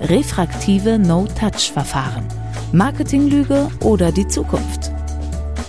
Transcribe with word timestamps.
refraktive 0.00 0.98
No-Touch-Verfahren, 0.98 2.24
Marketinglüge 2.72 3.68
oder 3.80 4.12
die 4.12 4.28
Zukunft. 4.28 4.92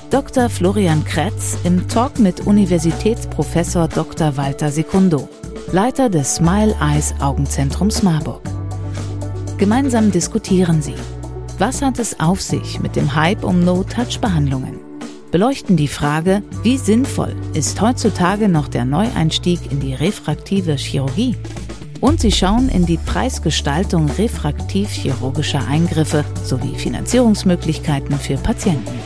Dr. 0.09 0.49
Florian 0.49 1.03
Kretz 1.05 1.57
im 1.63 1.87
Talk 1.87 2.19
mit 2.19 2.45
Universitätsprofessor 2.47 3.87
Dr. 3.87 4.37
Walter 4.37 4.71
Secundo, 4.71 5.27
Leiter 5.71 6.09
des 6.09 6.35
Smile 6.35 6.75
Eyes 6.81 7.13
Augenzentrums 7.19 8.03
Marburg. 8.03 8.41
Gemeinsam 9.57 10.11
diskutieren 10.11 10.81
sie. 10.81 10.95
Was 11.57 11.81
hat 11.81 11.99
es 11.99 12.19
auf 12.19 12.41
sich 12.41 12.79
mit 12.79 12.95
dem 12.95 13.15
Hype 13.15 13.43
um 13.43 13.59
No-Touch-Behandlungen? 13.61 14.79
Beleuchten 15.31 15.75
die 15.75 15.89
Frage, 15.89 16.41
wie 16.63 16.77
sinnvoll 16.77 17.35
ist 17.53 17.81
heutzutage 17.81 18.47
noch 18.47 18.69
der 18.69 18.85
Neueinstieg 18.85 19.71
in 19.71 19.79
die 19.79 19.93
refraktive 19.93 20.75
Chirurgie? 20.75 21.35
Und 21.99 22.21
sie 22.21 22.31
schauen 22.31 22.69
in 22.69 22.85
die 22.85 22.97
Preisgestaltung 22.97 24.07
refraktiv-chirurgischer 24.09 25.67
Eingriffe 25.67 26.23
sowie 26.43 26.75
Finanzierungsmöglichkeiten 26.75 28.15
für 28.19 28.37
Patienten. 28.37 28.99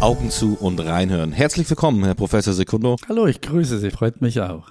Augen 0.00 0.30
zu 0.30 0.54
und 0.54 0.78
reinhören. 0.80 1.32
Herzlich 1.32 1.68
willkommen, 1.68 2.04
Herr 2.04 2.14
Professor 2.14 2.54
Sekundo. 2.54 2.96
Hallo, 3.08 3.26
ich 3.26 3.40
grüße 3.40 3.80
Sie, 3.80 3.90
freut 3.90 4.20
mich 4.20 4.40
auch. 4.40 4.70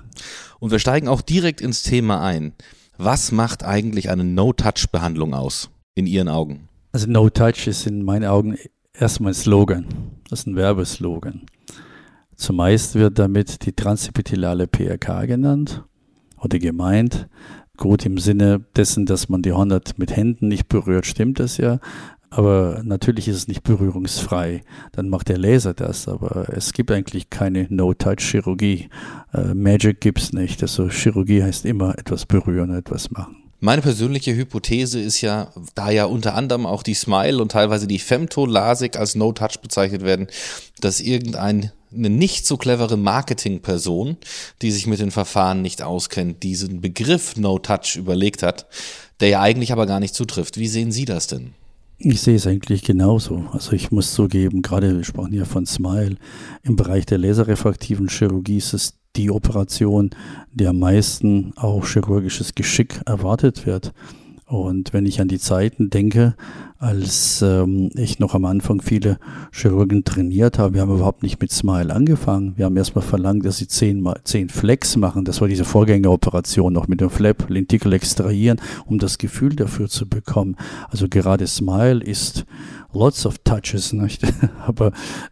Und 0.59 0.71
wir 0.71 0.79
steigen 0.79 1.09
auch 1.09 1.21
direkt 1.21 1.59
ins 1.59 1.83
Thema 1.83 2.21
ein. 2.21 2.53
Was 2.97 3.33
macht 3.33 3.63
eigentlich 3.63 4.09
eine 4.09 4.23
No-Touch-Behandlung 4.23 5.33
aus, 5.33 5.69
in 5.95 6.07
Ihren 6.07 6.29
Augen? 6.29 6.69
Also 6.93 7.07
No-Touch 7.07 7.67
ist 7.67 7.85
in 7.85 8.03
meinen 8.03 8.25
Augen 8.25 8.57
erstmal 8.93 9.31
ein 9.33 9.35
Slogan. 9.35 9.87
Das 10.29 10.39
ist 10.39 10.47
ein 10.47 10.55
Werbeslogan. 10.55 11.41
Zumeist 12.35 12.95
wird 12.95 13.19
damit 13.19 13.65
die 13.65 13.73
transepitheliale 13.73 14.67
PRK 14.67 15.25
genannt 15.25 15.83
oder 16.41 16.59
gemeint. 16.59 17.27
Gut 17.77 18.05
im 18.05 18.17
Sinne 18.17 18.65
dessen, 18.75 19.05
dass 19.05 19.29
man 19.29 19.41
die 19.41 19.51
100 19.51 19.97
mit 19.97 20.15
Händen 20.15 20.49
nicht 20.49 20.67
berührt, 20.67 21.05
stimmt 21.05 21.39
das 21.39 21.57
ja. 21.57 21.79
Aber 22.31 22.81
natürlich 22.83 23.27
ist 23.27 23.37
es 23.37 23.47
nicht 23.47 23.63
berührungsfrei. 23.63 24.61
Dann 24.91 25.09
macht 25.09 25.29
der 25.29 25.37
Laser 25.37 25.73
das. 25.73 26.07
Aber 26.07 26.49
es 26.49 26.73
gibt 26.73 26.91
eigentlich 26.91 27.29
keine 27.29 27.65
No-Touch-Chirurgie. 27.69 28.89
Äh, 29.33 29.53
Magic 29.55 29.99
gibt's 29.99 30.31
nicht. 30.31 30.61
Also 30.61 30.89
Chirurgie 30.89 31.41
heißt 31.41 31.65
immer 31.65 31.97
etwas 31.97 32.25
berühren, 32.25 32.75
etwas 32.75 33.09
machen. 33.09 33.37
Meine 33.61 33.81
persönliche 33.81 34.35
Hypothese 34.35 35.01
ist 35.01 35.19
ja, 35.21 35.51
da 35.75 35.89
ja 35.89 36.05
unter 36.05 36.35
anderem 36.35 36.65
auch 36.65 36.81
die 36.81 36.93
Smile 36.93 37.41
und 37.41 37.51
teilweise 37.51 37.87
die 37.87 37.99
Femto-Lasik 37.99 38.97
als 38.97 39.15
No-Touch 39.15 39.59
bezeichnet 39.61 40.03
werden, 40.03 40.27
dass 40.79 41.01
irgendein 41.01 41.71
eine 41.93 42.09
nicht 42.09 42.45
so 42.45 42.57
clevere 42.57 42.97
Marketingperson, 42.97 44.17
die 44.61 44.71
sich 44.71 44.87
mit 44.87 44.99
den 44.99 45.11
Verfahren 45.11 45.61
nicht 45.61 45.81
auskennt, 45.81 46.43
diesen 46.43 46.81
Begriff 46.81 47.35
No-Touch 47.35 47.95
überlegt 47.95 48.43
hat, 48.43 48.67
der 49.19 49.29
ja 49.29 49.41
eigentlich 49.41 49.71
aber 49.71 49.85
gar 49.85 49.99
nicht 49.99 50.15
zutrifft. 50.15 50.57
Wie 50.57 50.67
sehen 50.67 50.91
Sie 50.91 51.05
das 51.05 51.27
denn? 51.27 51.53
Ich 52.01 52.21
sehe 52.21 52.35
es 52.35 52.47
eigentlich 52.47 52.83
genauso. 52.83 53.45
Also 53.51 53.73
ich 53.73 53.91
muss 53.91 54.13
zugeben, 54.13 54.61
gerade 54.61 54.95
wir 54.95 55.03
sprachen 55.03 55.33
ja 55.33 55.43
von 55.43 55.65
Smile, 55.65 56.15
im 56.64 56.77
Bereich 56.77 57.05
der 57.05 57.17
laserrefraktiven 57.17 58.08
Chirurgie 58.08 58.58
ist 58.58 58.73
es 58.73 58.93
die 59.17 59.30
Operation, 59.30 60.11
die 60.53 60.67
am 60.67 60.80
meisten 60.80 61.52
auch 61.58 61.85
chirurgisches 61.85 62.55
Geschick 62.55 63.02
erwartet 63.05 63.65
wird. 63.65 63.91
Und 64.49 64.93
wenn 64.93 65.05
ich 65.05 65.21
an 65.21 65.27
die 65.27 65.37
Zeiten 65.37 65.92
denke, 65.92 66.33
als 66.80 67.43
ähm, 67.43 67.92
ich 67.93 68.17
noch 68.17 68.33
am 68.33 68.45
Anfang 68.45 68.82
viele 68.82 69.20
Chirurgen 69.52 70.04
trainiert 70.04 70.58
habe, 70.58 70.73
wir 70.73 70.82
haben 70.82 70.95
überhaupt 70.95 71.21
nicht 71.21 71.39
mit 71.39 71.52
Smile 71.52 71.93
angefangen. 71.93 72.54
Wir 72.55 72.65
haben 72.65 72.76
erstmal 72.76 73.04
verlangt, 73.04 73.45
dass 73.45 73.58
sie 73.58 73.67
zehn, 73.67 74.02
mal, 74.02 74.20
zehn 74.23 74.49
Flex 74.49 74.95
machen. 74.95 75.23
Das 75.23 75.39
war 75.39 75.48
diese 75.48 75.65
Vorgängeroperation 75.65 76.73
noch 76.73 76.88
mit 76.88 76.99
dem 76.99 77.11
Flap, 77.11 77.48
Lentikel 77.48 77.93
extrahieren, 77.93 78.59
um 78.88 78.98
das 78.98 79.20
Gefühl 79.20 79.55
dafür 79.55 79.88
zu 79.88 80.09
bekommen. 80.09 80.55
Also 80.89 81.08
gerade 81.08 81.45
Smile 81.45 82.04
ist 82.04 82.45
lots 82.94 83.26
of 83.26 83.38
touches, 83.44 83.94
nicht? 83.94 84.22
aber 84.66 84.92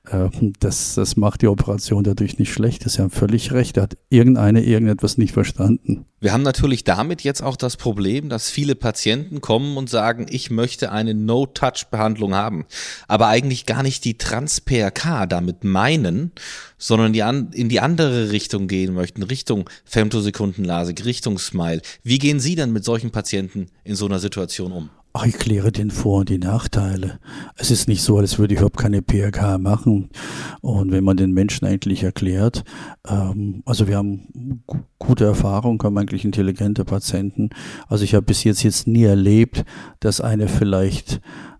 äh, 0.09 0.29
das, 0.59 0.95
das 0.95 1.17
macht 1.17 1.41
die 1.41 1.47
Operation 1.47 2.03
dadurch 2.03 2.39
nicht 2.39 2.51
schlecht. 2.51 2.89
Sie 2.89 3.01
haben 3.01 3.09
völlig 3.09 3.51
recht. 3.51 3.77
Da 3.77 3.83
hat 3.83 3.97
irgendeine 4.09 4.63
irgendetwas 4.63 5.17
nicht 5.17 5.33
verstanden. 5.33 6.05
Wir 6.19 6.33
haben 6.33 6.41
natürlich 6.41 6.83
damit 6.83 7.21
jetzt 7.21 7.43
auch 7.43 7.55
das 7.55 7.77
Problem, 7.77 8.27
dass 8.27 8.49
viele 8.49 8.73
Patienten 8.73 9.39
kommen 9.39 9.77
und 9.77 9.87
sagen, 9.87 10.25
ich 10.29 10.49
möchte 10.49 10.91
eine 10.91 11.13
No-Touch-Behandlung 11.13 12.33
haben, 12.33 12.65
aber 13.07 13.27
eigentlich 13.27 13.67
gar 13.67 13.83
nicht 13.83 14.03
die 14.03 14.17
Trans-PRK 14.17 15.27
damit 15.27 15.63
meinen, 15.63 16.31
sondern 16.79 17.13
die 17.13 17.21
an, 17.21 17.51
in 17.53 17.69
die 17.69 17.81
andere 17.81 18.31
Richtung 18.31 18.67
gehen 18.67 18.95
möchten, 18.95 19.21
Richtung 19.21 19.69
Femtosekundenlasik, 19.85 21.05
Richtung 21.05 21.37
Smile. 21.37 21.81
Wie 22.01 22.17
gehen 22.17 22.39
Sie 22.39 22.55
denn 22.55 22.73
mit 22.73 22.83
solchen 22.83 23.11
Patienten 23.11 23.67
in 23.83 23.95
so 23.95 24.07
einer 24.07 24.19
Situation 24.19 24.71
um? 24.71 24.89
Ach, 25.19 25.25
ich 25.25 25.39
kläre 25.39 25.71
den 25.71 25.89
Vor- 25.89 26.19
und 26.19 26.29
die 26.29 26.37
Nachteile. 26.37 27.19
Es 27.55 27.71
ist 27.71 27.87
nicht 27.87 28.03
so, 28.03 28.19
als 28.19 28.37
würde 28.37 28.53
ich 28.53 28.59
überhaupt 28.59 28.77
keine 28.77 29.01
PRK 29.01 29.57
machen. 29.57 30.11
Und 30.61 30.91
wenn 30.91 31.03
man 31.03 31.17
den 31.17 31.31
Menschen 31.31 31.65
eigentlich 31.65 32.03
erklärt, 32.03 32.63
ähm, 33.09 33.63
also 33.65 33.87
wir 33.87 33.97
haben 33.97 34.61
gute 34.99 35.25
Erfahrung, 35.25 35.81
haben 35.81 35.97
eigentlich 35.97 36.23
intelligente 36.23 36.85
Patienten. 36.85 37.49
Also 37.87 38.03
ich 38.03 38.13
habe 38.13 38.27
bis 38.27 38.43
jetzt 38.43 38.61
jetzt 38.61 38.85
nie 38.85 39.05
erlebt, 39.05 39.65
dass 40.01 40.21
eine 40.21 40.47
vielleicht 40.47 41.19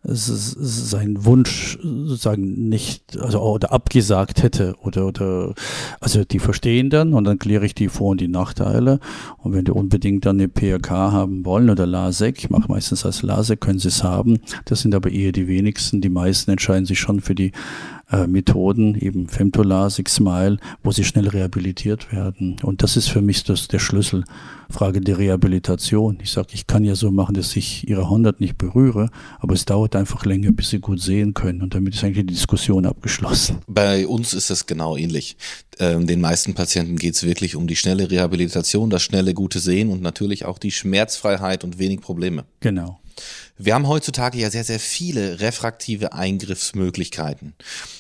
seinen 0.10 1.26
Wunsch 1.26 1.78
sozusagen 1.82 2.70
nicht, 2.70 3.20
also 3.20 3.42
oder 3.42 3.74
abgesagt 3.74 4.42
hätte 4.42 4.76
oder 4.82 5.06
oder 5.06 5.54
also 6.00 6.24
die 6.24 6.40
verstehen 6.40 6.90
dann 6.90 7.14
und 7.14 7.26
dann 7.26 7.40
kläre 7.40 7.66
ich 7.66 7.76
die 7.76 7.90
Vor- 7.90 8.12
und 8.12 8.22
die 8.22 8.30
Nachteile 8.30 9.00
und 9.38 9.54
wenn 9.54 9.66
die 9.66 9.72
unbedingt 9.72 10.26
dann 10.26 10.38
eine 10.38 10.48
PRK 10.48 11.12
haben 11.12 11.46
wollen 11.46 11.70
oder 11.70 11.86
LASEK, 11.86 12.38
ich 12.40 12.50
mache 12.50 12.72
meistens 12.72 13.06
als 13.06 13.22
LASEK, 13.22 13.60
können 13.60 13.80
sie 13.80 13.90
es 13.90 14.04
haben. 14.04 14.40
Das 14.66 14.82
sind 14.82 14.96
aber 14.96 15.12
eher 15.12 15.32
die 15.32 15.48
wenigsten. 15.48 16.02
Die 16.02 16.10
meisten 16.10 16.52
entscheiden 16.52 16.86
sich 16.86 17.00
schon 17.00 17.20
für 17.20 17.36
die 17.36 17.52
äh, 18.12 18.28
Methoden, 18.28 18.96
eben 18.96 19.28
Femtolasik, 19.28 20.10
Smile, 20.10 20.58
wo 20.84 20.92
sie 20.92 21.04
schnell 21.04 21.28
rehabilitiert 21.28 22.12
werden. 22.12 22.58
Und 22.64 22.84
das 22.84 22.98
ist 22.98 23.10
für 23.10 23.22
mich 23.22 23.44
das, 23.44 23.68
der 23.68 23.80
Schlüssel. 23.80 24.24
Frage 24.70 25.00
der 25.02 25.18
Rehabilitation. 25.18 26.20
Ich 26.22 26.32
sage, 26.32 26.50
ich 26.52 26.68
kann 26.68 26.84
ja 26.84 26.96
so 26.96 27.12
machen, 27.12 27.36
dass 27.36 27.56
ich 27.56 27.88
ihre 27.88 28.04
100 28.04 28.42
nicht 28.42 28.58
berühre, 28.58 29.10
aber 29.40 29.54
es 29.54 29.66
dauert 29.66 29.96
einfach 29.96 30.26
länger, 30.26 30.52
bis 30.52 30.70
sie 30.70 30.80
gut 30.80 31.02
sehen 31.02 31.34
können. 31.34 31.62
Und 31.62 31.74
damit 31.74 31.96
ist 31.96 32.04
eigentlich 32.04 32.26
die 32.26 32.34
Diskussion 32.34 32.86
abgeschlossen. 32.86 33.60
Bei 33.68 34.08
uns 34.08 34.34
ist 34.34 34.50
es 34.50 34.66
genau 34.66 34.98
ähnlich. 34.98 35.38
Ähm, 35.80 36.08
den 36.08 36.22
meisten 36.22 36.54
Patienten 36.54 36.98
geht 36.98 37.16
es 37.16 37.24
wirklich 37.24 37.56
um 37.56 37.68
die 37.68 37.76
schnelle 37.76 38.10
Rehabilitation, 38.10 38.90
das 38.90 39.04
schnelle 39.04 39.34
gute 39.34 39.60
Sehen 39.60 39.90
und 39.90 40.02
natürlich 40.02 40.46
auch 40.46 40.60
die 40.60 40.72
Schmerzfreiheit 40.72 41.64
und 41.64 41.80
wenig 41.80 42.02
Probleme. 42.02 42.46
Genau. 42.60 43.00
Wir 43.58 43.74
haben 43.74 43.88
heutzutage 43.88 44.38
ja 44.38 44.52
sehr, 44.52 44.64
sehr 44.64 44.80
viele 44.80 45.40
refraktive 45.40 46.14
Eingriffsmöglichkeiten, 46.14 47.56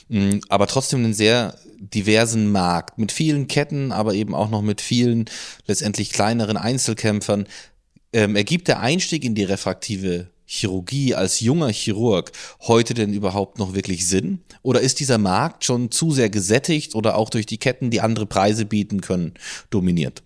mm, 0.10 0.40
aber 0.50 0.68
trotzdem 0.68 1.04
einen 1.04 1.14
sehr 1.14 1.58
diversen 1.80 2.52
Markt 2.52 2.98
mit 2.98 3.12
vielen 3.12 3.48
Ketten, 3.48 3.92
aber 3.92 4.14
eben 4.14 4.36
auch 4.36 4.50
noch 4.50 4.62
mit 4.62 4.82
vielen 4.82 5.26
letztendlich 5.66 6.12
kleineren 6.12 6.58
Einzelkämpfern. 6.58 7.48
Ähm, 8.14 8.36
ergibt 8.36 8.68
der 8.68 8.80
Einstieg 8.80 9.24
in 9.24 9.36
die 9.36 9.44
refraktive 9.44 10.28
Chirurgie 10.46 11.14
als 11.14 11.42
junger 11.42 11.72
Chirurg 11.72 12.32
heute 12.62 12.94
denn 12.94 13.14
überhaupt 13.14 13.60
noch 13.60 13.74
wirklich 13.74 14.08
Sinn? 14.08 14.40
Oder 14.62 14.80
ist 14.80 15.00
dieser 15.02 15.18
Markt 15.18 15.66
schon 15.66 15.92
zu 15.92 16.12
sehr 16.12 16.30
gesättigt 16.30 16.96
oder 16.96 17.18
auch 17.18 17.30
durch 17.30 17.46
die 17.46 17.58
Ketten, 17.58 17.92
die 17.92 18.02
andere 18.02 18.26
Preise 18.26 18.66
bieten 18.66 19.02
können, 19.02 19.34
dominiert? 19.70 20.24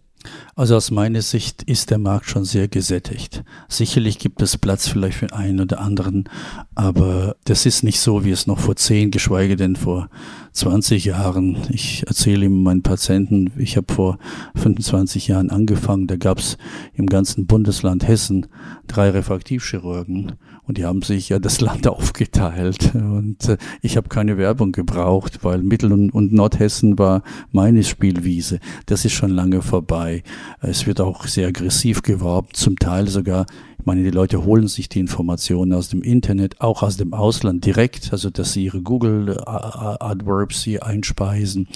Also 0.55 0.75
aus 0.75 0.91
meiner 0.91 1.21
Sicht 1.21 1.63
ist 1.63 1.89
der 1.89 1.97
Markt 1.97 2.27
schon 2.27 2.45
sehr 2.45 2.67
gesättigt. 2.67 3.43
Sicherlich 3.67 4.19
gibt 4.19 4.41
es 4.41 4.57
Platz 4.57 4.87
vielleicht 4.87 5.17
für 5.17 5.33
einen 5.33 5.59
oder 5.59 5.79
anderen, 5.79 6.29
aber 6.75 7.35
das 7.45 7.65
ist 7.65 7.83
nicht 7.83 7.99
so, 7.99 8.25
wie 8.25 8.31
es 8.31 8.47
noch 8.47 8.59
vor 8.59 8.75
zehn, 8.75 9.11
geschweige 9.11 9.55
denn 9.55 9.75
vor 9.75 10.09
20 10.53 11.05
Jahren. 11.05 11.57
Ich 11.69 12.05
erzähle 12.07 12.45
ihm 12.45 12.63
meinen 12.63 12.83
Patienten, 12.83 13.51
ich 13.57 13.77
habe 13.77 13.93
vor 13.93 14.17
25 14.55 15.27
Jahren 15.27 15.49
angefangen, 15.49 16.07
da 16.07 16.17
gab 16.17 16.39
es 16.39 16.57
im 16.93 17.05
ganzen 17.05 17.47
Bundesland 17.47 18.07
Hessen 18.07 18.47
drei 18.87 19.09
Refraktivchirurgen 19.11 20.33
und 20.63 20.77
die 20.77 20.85
haben 20.85 21.01
sich 21.01 21.29
ja 21.29 21.39
das 21.39 21.61
Land 21.61 21.87
aufgeteilt 21.87 22.93
und 22.93 23.47
äh, 23.47 23.57
ich 23.81 23.97
habe 23.97 24.09
keine 24.09 24.37
Werbung 24.37 24.71
gebraucht, 24.71 25.43
weil 25.43 25.63
Mittel- 25.63 25.91
und 25.91 26.33
Nordhessen 26.33 26.99
war 26.99 27.23
meine 27.51 27.83
Spielwiese. 27.83 28.59
Das 28.85 29.05
ist 29.05 29.13
schon 29.13 29.31
lange 29.31 29.61
vorbei. 29.61 30.10
Dabei. 30.11 30.23
Es 30.61 30.85
wird 30.85 31.01
auch 31.01 31.25
sehr 31.25 31.47
aggressiv 31.47 32.01
geworben, 32.01 32.49
zum 32.53 32.77
Teil 32.77 33.07
sogar. 33.07 33.45
Ich 33.79 33.85
meine, 33.85 34.03
die 34.03 34.11
Leute 34.11 34.45
holen 34.45 34.67
sich 34.67 34.89
die 34.89 34.99
Informationen 34.99 35.73
aus 35.73 35.89
dem 35.89 36.03
Internet, 36.03 36.61
auch 36.61 36.83
aus 36.83 36.97
dem 36.97 37.13
Ausland 37.13 37.65
direkt, 37.65 38.11
also 38.11 38.29
dass 38.29 38.53
sie 38.53 38.65
ihre 38.65 38.81
Google 38.81 39.41
AdWords 39.43 40.63
hier 40.63 40.85
einspeisen. 40.85 41.67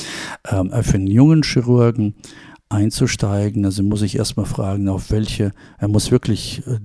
Ähm, 0.47 0.71
für 0.83 0.95
einen 0.95 1.07
jungen 1.07 1.41
Chirurgen 1.43 2.13
einzusteigen, 2.69 3.65
also 3.65 3.83
muss 3.83 4.01
ich 4.01 4.17
erstmal 4.17 4.45
fragen, 4.45 4.89
auf 4.89 5.11
welche, 5.11 5.51
er 5.77 5.87
muss 5.87 6.11
wirklich 6.11 6.63
äh, 6.65 6.79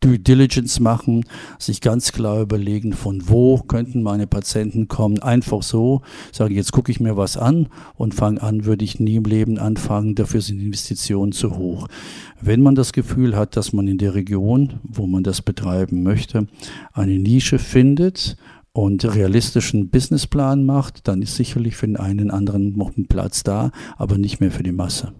Due 0.00 0.18
Diligence 0.18 0.78
machen, 0.78 1.24
sich 1.58 1.80
ganz 1.80 2.12
klar 2.12 2.42
überlegen, 2.42 2.92
von 2.92 3.28
wo 3.28 3.58
könnten 3.58 4.02
meine 4.02 4.26
Patienten 4.26 4.88
kommen. 4.88 5.20
Einfach 5.20 5.62
so 5.62 6.02
sagen, 6.32 6.54
jetzt 6.54 6.70
gucke 6.70 6.92
ich 6.92 7.00
mir 7.00 7.16
was 7.16 7.38
an 7.38 7.68
und 7.94 8.14
fange 8.14 8.42
an, 8.42 8.66
würde 8.66 8.84
ich 8.84 9.00
nie 9.00 9.16
im 9.16 9.24
Leben 9.24 9.58
anfangen, 9.58 10.14
dafür 10.14 10.42
sind 10.42 10.60
Investitionen 10.60 11.32
zu 11.32 11.56
hoch. 11.56 11.88
Wenn 12.40 12.60
man 12.60 12.74
das 12.74 12.92
Gefühl 12.92 13.34
hat, 13.34 13.56
dass 13.56 13.72
man 13.72 13.88
in 13.88 13.96
der 13.96 14.14
Region, 14.14 14.74
wo 14.82 15.06
man 15.06 15.24
das 15.24 15.40
betreiben 15.40 16.02
möchte, 16.02 16.46
eine 16.92 17.18
Nische 17.18 17.58
findet 17.58 18.36
und 18.76 19.06
realistischen 19.06 19.88
Businessplan 19.88 20.66
macht, 20.66 21.08
dann 21.08 21.22
ist 21.22 21.36
sicherlich 21.36 21.76
für 21.76 21.86
den 21.86 21.96
einen 21.96 22.30
anderen 22.30 22.76
noch 22.76 22.94
ein 22.94 23.06
Platz 23.06 23.42
da, 23.42 23.70
aber 23.96 24.18
nicht 24.18 24.40
mehr 24.40 24.50
für 24.50 24.62
die 24.62 24.72
Masse. 24.72 25.14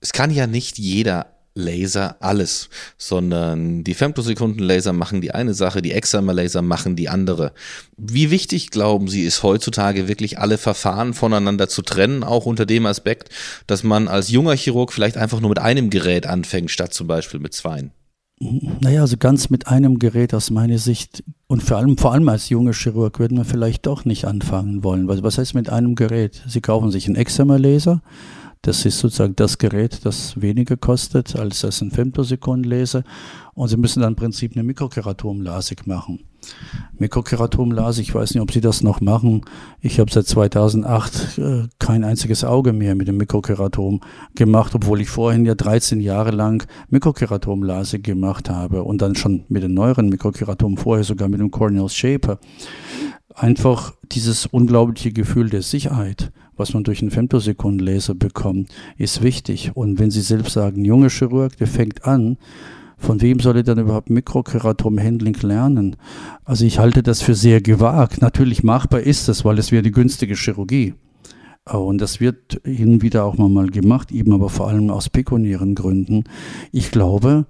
Es 0.00 0.12
kann 0.12 0.32
ja 0.32 0.48
nicht 0.48 0.78
jeder 0.78 1.26
Laser 1.54 2.16
alles, 2.18 2.70
sondern 2.96 3.84
die 3.84 3.94
Femtosekunden-Laser 3.94 4.92
machen 4.92 5.20
die 5.20 5.32
eine 5.32 5.54
Sache, 5.54 5.80
die 5.80 5.92
Examer-Laser 5.92 6.62
machen 6.62 6.96
die 6.96 7.08
andere. 7.08 7.52
Wie 7.96 8.32
wichtig, 8.32 8.70
glauben 8.70 9.06
Sie, 9.06 9.22
ist 9.22 9.44
heutzutage 9.44 10.08
wirklich 10.08 10.40
alle 10.40 10.58
Verfahren 10.58 11.14
voneinander 11.14 11.68
zu 11.68 11.82
trennen, 11.82 12.24
auch 12.24 12.46
unter 12.46 12.66
dem 12.66 12.84
Aspekt, 12.86 13.28
dass 13.68 13.84
man 13.84 14.08
als 14.08 14.28
junger 14.28 14.56
Chirurg 14.56 14.92
vielleicht 14.92 15.16
einfach 15.16 15.40
nur 15.40 15.50
mit 15.50 15.60
einem 15.60 15.90
Gerät 15.90 16.26
anfängt, 16.26 16.72
statt 16.72 16.94
zum 16.94 17.06
Beispiel 17.06 17.38
mit 17.38 17.54
zweien? 17.54 17.92
Naja, 18.40 19.00
also 19.00 19.16
ganz 19.16 19.50
mit 19.50 19.66
einem 19.66 19.98
Gerät 19.98 20.32
aus 20.32 20.50
meiner 20.50 20.78
Sicht 20.78 21.24
und 21.48 21.62
vor 21.62 21.78
allem, 21.78 21.96
vor 21.98 22.12
allem 22.12 22.28
als 22.28 22.48
junger 22.48 22.72
Chirurg 22.72 23.18
würden 23.18 23.36
wir 23.36 23.44
vielleicht 23.44 23.86
doch 23.86 24.04
nicht 24.04 24.26
anfangen 24.26 24.84
wollen. 24.84 25.08
Was 25.08 25.38
heißt 25.38 25.54
mit 25.54 25.70
einem 25.70 25.96
Gerät? 25.96 26.42
Sie 26.46 26.60
kaufen 26.60 26.90
sich 26.92 27.06
einen 27.06 27.16
Examer-Laser, 27.16 28.00
das 28.62 28.84
ist 28.84 28.98
sozusagen 28.98 29.36
das 29.36 29.58
Gerät, 29.58 30.04
das 30.04 30.40
weniger 30.40 30.76
kostet 30.76 31.36
als 31.36 31.60
das 31.60 31.80
ein 31.80 31.90
Femtosekundenlaser. 31.90 33.04
Und 33.54 33.68
Sie 33.68 33.76
müssen 33.76 34.00
dann 34.00 34.12
im 34.12 34.16
Prinzip 34.16 34.52
eine 34.54 34.62
Mikrokeratom-Lasik 34.62 35.86
machen. 35.86 36.20
Mikrokeratom-Lasik, 36.98 38.08
ich 38.08 38.14
weiß 38.14 38.34
nicht, 38.34 38.42
ob 38.42 38.52
Sie 38.52 38.60
das 38.60 38.82
noch 38.82 39.00
machen. 39.00 39.42
Ich 39.80 39.98
habe 39.98 40.10
seit 40.10 40.26
2008 40.26 41.38
äh, 41.38 41.68
kein 41.78 42.04
einziges 42.04 42.44
Auge 42.44 42.72
mehr 42.72 42.94
mit 42.94 43.08
dem 43.08 43.16
Mikrokeratom 43.16 44.00
gemacht, 44.34 44.74
obwohl 44.74 45.00
ich 45.00 45.08
vorhin 45.08 45.44
ja 45.44 45.54
13 45.54 46.00
Jahre 46.00 46.30
lang 46.30 46.66
Mikrokeratom-Lasik 46.90 48.04
gemacht 48.04 48.50
habe 48.50 48.82
und 48.84 49.02
dann 49.02 49.16
schon 49.16 49.44
mit 49.48 49.62
den 49.62 49.74
neueren 49.74 50.08
Mikrokeratom, 50.08 50.76
vorher 50.76 51.04
sogar 51.04 51.28
mit 51.28 51.40
dem 51.40 51.50
Cornell 51.50 51.88
Shaper. 51.88 52.38
Einfach 53.38 53.94
dieses 54.12 54.46
unglaubliche 54.46 55.12
Gefühl 55.12 55.48
der 55.48 55.62
Sicherheit 55.62 56.32
was 56.58 56.74
man 56.74 56.84
durch 56.84 57.00
einen 57.00 57.10
Femtosekundenlaser 57.10 58.14
bekommt, 58.14 58.70
ist 58.96 59.22
wichtig. 59.22 59.70
Und 59.74 59.98
wenn 59.98 60.10
Sie 60.10 60.20
selbst 60.20 60.52
sagen, 60.52 60.84
junge 60.84 61.08
Chirurg, 61.08 61.56
der 61.56 61.68
fängt 61.68 62.04
an, 62.04 62.36
von 62.98 63.22
wem 63.22 63.38
soll 63.38 63.58
er 63.58 63.62
dann 63.62 63.78
überhaupt 63.78 64.10
Mikrokeratom-Handling 64.10 65.36
lernen? 65.42 65.96
Also 66.44 66.64
ich 66.64 66.80
halte 66.80 67.04
das 67.04 67.22
für 67.22 67.36
sehr 67.36 67.60
gewagt. 67.60 68.20
Natürlich 68.20 68.64
machbar 68.64 69.00
ist 69.00 69.28
das, 69.28 69.44
weil 69.44 69.58
es 69.58 69.70
wäre 69.70 69.84
die 69.84 69.92
günstige 69.92 70.34
Chirurgie. 70.34 70.94
Und 71.64 72.00
das 72.00 72.18
wird 72.18 72.60
hin 72.64 72.94
und 72.94 73.02
wieder 73.02 73.24
auch 73.24 73.36
mal 73.36 73.68
gemacht, 73.68 74.10
eben 74.10 74.32
aber 74.32 74.48
vor 74.48 74.68
allem 74.68 74.90
aus 74.90 75.10
pekuniären 75.10 75.76
Gründen. 75.76 76.24
Ich 76.72 76.90
glaube, 76.90 77.46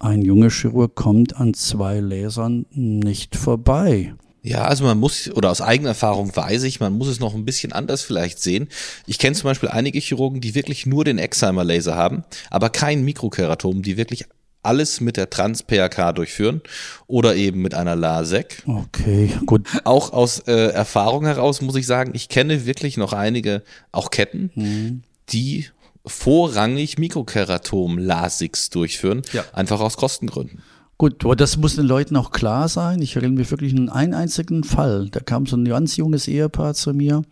ein 0.00 0.22
junger 0.22 0.50
Chirurg 0.50 0.96
kommt 0.96 1.36
an 1.36 1.54
zwei 1.54 2.00
Lasern 2.00 2.66
nicht 2.70 3.36
vorbei. 3.36 4.14
Ja, 4.42 4.64
also 4.64 4.84
man 4.84 4.98
muss, 4.98 5.30
oder 5.32 5.50
aus 5.50 5.60
eigener 5.60 5.90
Erfahrung 5.90 6.34
weiß 6.34 6.62
ich, 6.62 6.80
man 6.80 6.92
muss 6.92 7.08
es 7.08 7.20
noch 7.20 7.34
ein 7.34 7.44
bisschen 7.44 7.72
anders 7.72 8.02
vielleicht 8.02 8.40
sehen. 8.40 8.68
Ich 9.06 9.18
kenne 9.18 9.34
zum 9.34 9.44
Beispiel 9.44 9.68
einige 9.68 9.98
Chirurgen, 9.98 10.40
die 10.40 10.54
wirklich 10.54 10.86
nur 10.86 11.04
den 11.04 11.18
Excimer-Laser 11.18 11.96
haben, 11.96 12.24
aber 12.50 12.70
kein 12.70 13.04
Mikrokeratom, 13.04 13.82
die 13.82 13.96
wirklich 13.96 14.26
alles 14.62 15.00
mit 15.00 15.16
der 15.16 15.30
Trans-PRK 15.30 16.12
durchführen 16.12 16.60
oder 17.06 17.36
eben 17.36 17.62
mit 17.62 17.74
einer 17.74 17.96
LASEK. 17.96 18.62
Okay, 18.66 19.32
gut. 19.46 19.66
Auch 19.84 20.12
aus 20.12 20.40
äh, 20.40 20.70
Erfahrung 20.70 21.24
heraus 21.24 21.60
muss 21.60 21.76
ich 21.76 21.86
sagen, 21.86 22.12
ich 22.14 22.28
kenne 22.28 22.66
wirklich 22.66 22.96
noch 22.96 23.12
einige, 23.12 23.62
auch 23.92 24.10
Ketten, 24.10 24.50
mhm. 24.54 25.02
die 25.30 25.66
vorrangig 26.04 26.98
Mikrokeratom-LASIKs 26.98 28.70
durchführen, 28.70 29.22
ja. 29.32 29.44
einfach 29.52 29.80
aus 29.80 29.96
Kostengründen. 29.96 30.62
Gut, 31.00 31.24
aber 31.24 31.36
das 31.36 31.56
muss 31.56 31.76
den 31.76 31.86
Leuten 31.86 32.16
auch 32.16 32.32
klar 32.32 32.66
sein. 32.66 33.00
Ich 33.02 33.14
erinnere 33.14 33.38
mich 33.38 33.50
wirklich 33.52 33.72
an 33.72 33.88
einen 33.88 34.14
einzigen 34.14 34.64
Fall. 34.64 35.08
Da 35.10 35.20
kam 35.20 35.46
so 35.46 35.56
ein 35.56 35.64
ganz 35.64 35.96
junges 35.96 36.26
Ehepaar 36.26 36.74
zu 36.74 36.92
mir, 36.92 37.22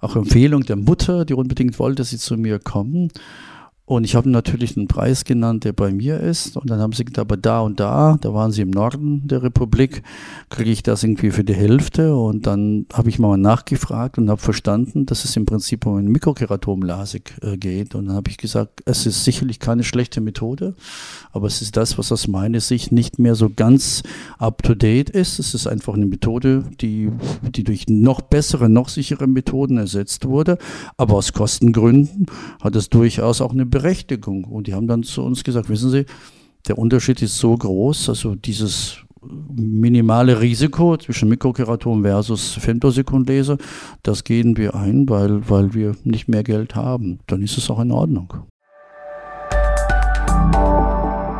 auch 0.00 0.14
Empfehlung 0.14 0.62
der 0.62 0.76
Mutter, 0.76 1.24
die 1.24 1.34
unbedingt 1.34 1.80
wollte, 1.80 1.96
dass 1.96 2.10
sie 2.10 2.18
zu 2.18 2.36
mir 2.36 2.60
kommen. 2.60 3.10
Und 3.90 4.04
ich 4.04 4.14
habe 4.14 4.30
natürlich 4.30 4.76
einen 4.76 4.86
Preis 4.86 5.24
genannt, 5.24 5.64
der 5.64 5.72
bei 5.72 5.90
mir 5.90 6.20
ist. 6.20 6.56
Und 6.56 6.70
dann 6.70 6.78
haben 6.78 6.92
sie 6.92 7.04
gesagt, 7.04 7.18
aber 7.18 7.36
da 7.36 7.58
und 7.58 7.80
da, 7.80 8.18
da 8.20 8.32
waren 8.32 8.52
sie 8.52 8.62
im 8.62 8.70
Norden 8.70 9.26
der 9.26 9.42
Republik, 9.42 10.04
kriege 10.48 10.70
ich 10.70 10.84
das 10.84 11.02
irgendwie 11.02 11.32
für 11.32 11.42
die 11.42 11.54
Hälfte. 11.54 12.14
Und 12.14 12.46
dann 12.46 12.86
habe 12.92 13.08
ich 13.08 13.18
mal 13.18 13.36
nachgefragt 13.36 14.16
und 14.16 14.30
habe 14.30 14.40
verstanden, 14.40 15.06
dass 15.06 15.24
es 15.24 15.34
im 15.34 15.44
Prinzip 15.44 15.86
um 15.86 15.96
ein 15.96 16.06
Mikrokeratomlasik 16.06 17.38
äh, 17.42 17.56
geht. 17.56 17.96
Und 17.96 18.06
dann 18.06 18.14
habe 18.14 18.30
ich 18.30 18.38
gesagt, 18.38 18.80
es 18.84 19.06
ist 19.06 19.24
sicherlich 19.24 19.58
keine 19.58 19.82
schlechte 19.82 20.20
Methode, 20.20 20.76
aber 21.32 21.48
es 21.48 21.60
ist 21.60 21.76
das, 21.76 21.98
was 21.98 22.12
aus 22.12 22.28
meiner 22.28 22.60
Sicht 22.60 22.92
nicht 22.92 23.18
mehr 23.18 23.34
so 23.34 23.50
ganz 23.50 24.04
up-to-date 24.38 25.10
ist. 25.10 25.40
Es 25.40 25.52
ist 25.52 25.66
einfach 25.66 25.94
eine 25.94 26.06
Methode, 26.06 26.62
die, 26.80 27.10
die 27.42 27.64
durch 27.64 27.88
noch 27.88 28.20
bessere, 28.20 28.68
noch 28.68 28.88
sichere 28.88 29.26
Methoden 29.26 29.78
ersetzt 29.78 30.26
wurde. 30.26 30.58
Aber 30.96 31.14
aus 31.14 31.32
Kostengründen 31.32 32.26
hat 32.62 32.76
es 32.76 32.88
durchaus 32.88 33.40
auch 33.40 33.50
eine 33.50 33.66
Berechtigung. 33.80 34.44
Und 34.44 34.66
die 34.66 34.74
haben 34.74 34.86
dann 34.86 35.02
zu 35.02 35.22
uns 35.22 35.42
gesagt, 35.42 35.68
wissen 35.68 35.90
Sie, 35.90 36.04
der 36.68 36.78
Unterschied 36.78 37.22
ist 37.22 37.38
so 37.38 37.56
groß, 37.56 38.10
also 38.10 38.34
dieses 38.34 38.98
minimale 39.22 40.40
Risiko 40.40 40.96
zwischen 40.96 41.28
Mikrokeratom 41.28 42.02
versus 42.02 42.52
Femtosekundlaser, 42.52 43.58
das 44.02 44.24
gehen 44.24 44.56
wir 44.56 44.74
ein, 44.74 45.08
weil, 45.08 45.48
weil 45.48 45.74
wir 45.74 45.94
nicht 46.04 46.28
mehr 46.28 46.42
Geld 46.42 46.74
haben. 46.74 47.20
Dann 47.26 47.42
ist 47.42 47.58
es 47.58 47.68
auch 47.70 47.80
in 47.80 47.92
Ordnung. 47.92 48.32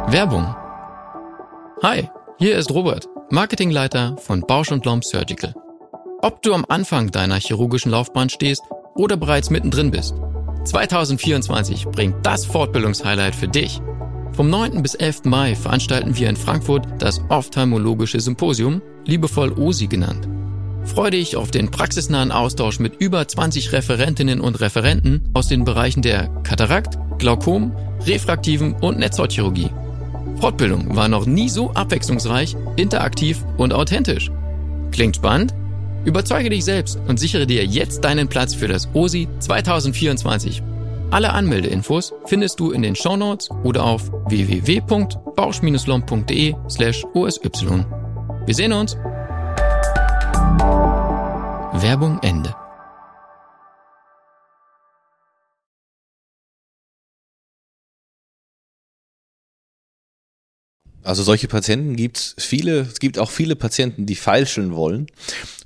Werbung. 0.09 0.55
Hi, 1.83 2.09
hier 2.39 2.57
ist 2.57 2.71
Robert, 2.71 3.09
Marketingleiter 3.31 4.17
von 4.19 4.41
Bausch 4.43 4.71
Lomb 4.71 5.05
Surgical. 5.05 5.55
Ob 6.23 6.43
du 6.43 6.53
am 6.53 6.67
Anfang 6.69 7.11
deiner 7.11 7.39
chirurgischen 7.39 7.93
Laufbahn 7.93 8.29
stehst 8.29 8.63
oder 8.95 9.17
bereits 9.17 9.51
mittendrin 9.51 9.91
bist– 9.91 10.15
2024 10.65 11.87
bringt 11.87 12.17
das 12.25 12.45
Fortbildungshighlight 12.45 13.35
für 13.35 13.49
dich. 13.49 13.81
Vom 14.33 14.49
9. 14.49 14.83
bis 14.83 14.95
11. 14.95 15.25
Mai 15.25 15.55
veranstalten 15.55 16.17
wir 16.17 16.29
in 16.29 16.37
Frankfurt 16.37 16.87
das 16.99 17.21
Ophthalmologische 17.29 18.21
Symposium, 18.21 18.81
liebevoll 19.05 19.53
OSI 19.53 19.87
genannt. 19.87 20.29
Freue 20.85 21.11
dich 21.11 21.37
auf 21.37 21.51
den 21.51 21.71
praxisnahen 21.71 22.33
Austausch 22.33 22.79
mit 22.79 23.01
über 23.01 23.27
20 23.27 23.73
Referentinnen 23.73 24.41
und 24.41 24.61
Referenten 24.61 25.23
aus 25.35 25.49
den 25.49 25.65
Bereichen 25.65 26.03
der 26.03 26.29
Katarakt, 26.43 26.99
Glaukom, 27.19 27.77
refraktiven 28.07 28.75
und 28.75 28.99
Netzhautchirurgie. 28.99 29.71
Fortbildung 30.41 30.97
war 30.97 31.09
noch 31.09 31.27
nie 31.27 31.51
so 31.51 31.71
abwechslungsreich, 31.73 32.57
interaktiv 32.77 33.45
und 33.59 33.75
authentisch. 33.75 34.31
Klingt 34.91 35.17
spannend? 35.17 35.55
Überzeuge 36.05 36.51
dich 36.51 36.65
selbst 36.65 36.99
und 37.09 37.21
sichere 37.21 37.47
dir 37.47 37.65
jetzt 37.65 38.05
deinen 38.05 38.29
Platz 38.29 38.55
für 38.55 38.69
das 38.69 38.89
OSI 38.95 39.29
2024. 39.39 40.63
Alle 41.11 41.33
Anmeldeinfos 41.33 42.13
findest 42.27 42.61
du 42.61 42.71
in 42.71 42.83
den 42.83 42.95
Shownotes 42.95 43.51
oder 43.65 43.83
auf 43.85 44.13
www.bausch-lomb.de 44.29 46.55
slash 46.69 47.05
osy. 47.15 47.41
Wir 48.47 48.55
sehen 48.55 48.73
uns! 48.73 48.97
Werbung 51.83 52.21
Ende. 52.23 52.55
Also 61.03 61.23
solche 61.23 61.49
Patienten 61.49 61.97
gibt 61.97 62.19
es 62.19 62.35
viele, 62.39 62.81
es 62.81 63.01
gibt 63.01 63.19
auch 63.19 63.31
viele 63.31 63.57
Patienten, 63.57 64.05
die 64.07 64.15
feilschen 64.15 64.77
wollen. 64.77 65.07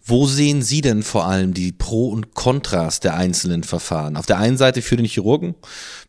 Wo 0.07 0.27
sehen 0.27 0.61
Sie 0.61 0.83
denn 0.83 1.03
vor 1.03 1.27
allem 1.27 1.55
die 1.55 1.73
Pro 1.73 2.09
und 2.09 2.35
Kontras 2.35 3.01
der 3.01 3.17
einzelnen 3.17 3.63
Verfahren? 3.63 4.19
Auf 4.19 4.27
der 4.27 4.39
einen 4.39 4.59
Seite 4.59 4.83
für 4.83 4.97
den 4.97 5.07
Chirurgen, 5.07 5.55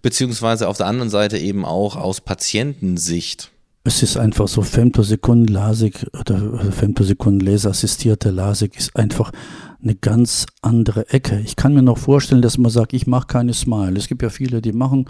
beziehungsweise 0.01 0.67
auf 0.67 0.75
der 0.75 0.87
anderen 0.87 1.09
Seite 1.09 1.37
eben 1.37 1.63
auch 1.63 1.95
aus 1.95 2.19
Patientensicht. 2.19 3.51
Es 3.87 4.03
ist 4.03 4.17
einfach 4.17 4.47
so, 4.47 4.63
Femtosekunden-Lasik 4.63 6.07
oder 6.19 6.71
Femtosekunden-Laserassistierte 6.71 8.31
Lasik 8.31 8.75
ist 8.75 8.95
einfach 8.95 9.31
eine 9.81 9.93
ganz 9.93 10.47
andere 10.63 11.07
Ecke. 11.09 11.39
Ich 11.45 11.55
kann 11.55 11.75
mir 11.75 11.83
noch 11.83 11.99
vorstellen, 11.99 12.41
dass 12.41 12.57
man 12.57 12.71
sagt, 12.71 12.93
ich 12.93 13.05
mache 13.05 13.27
keine 13.27 13.53
Smile. 13.53 13.97
Es 13.97 14.07
gibt 14.07 14.23
ja 14.23 14.29
viele, 14.29 14.61
die 14.61 14.73
machen 14.73 15.07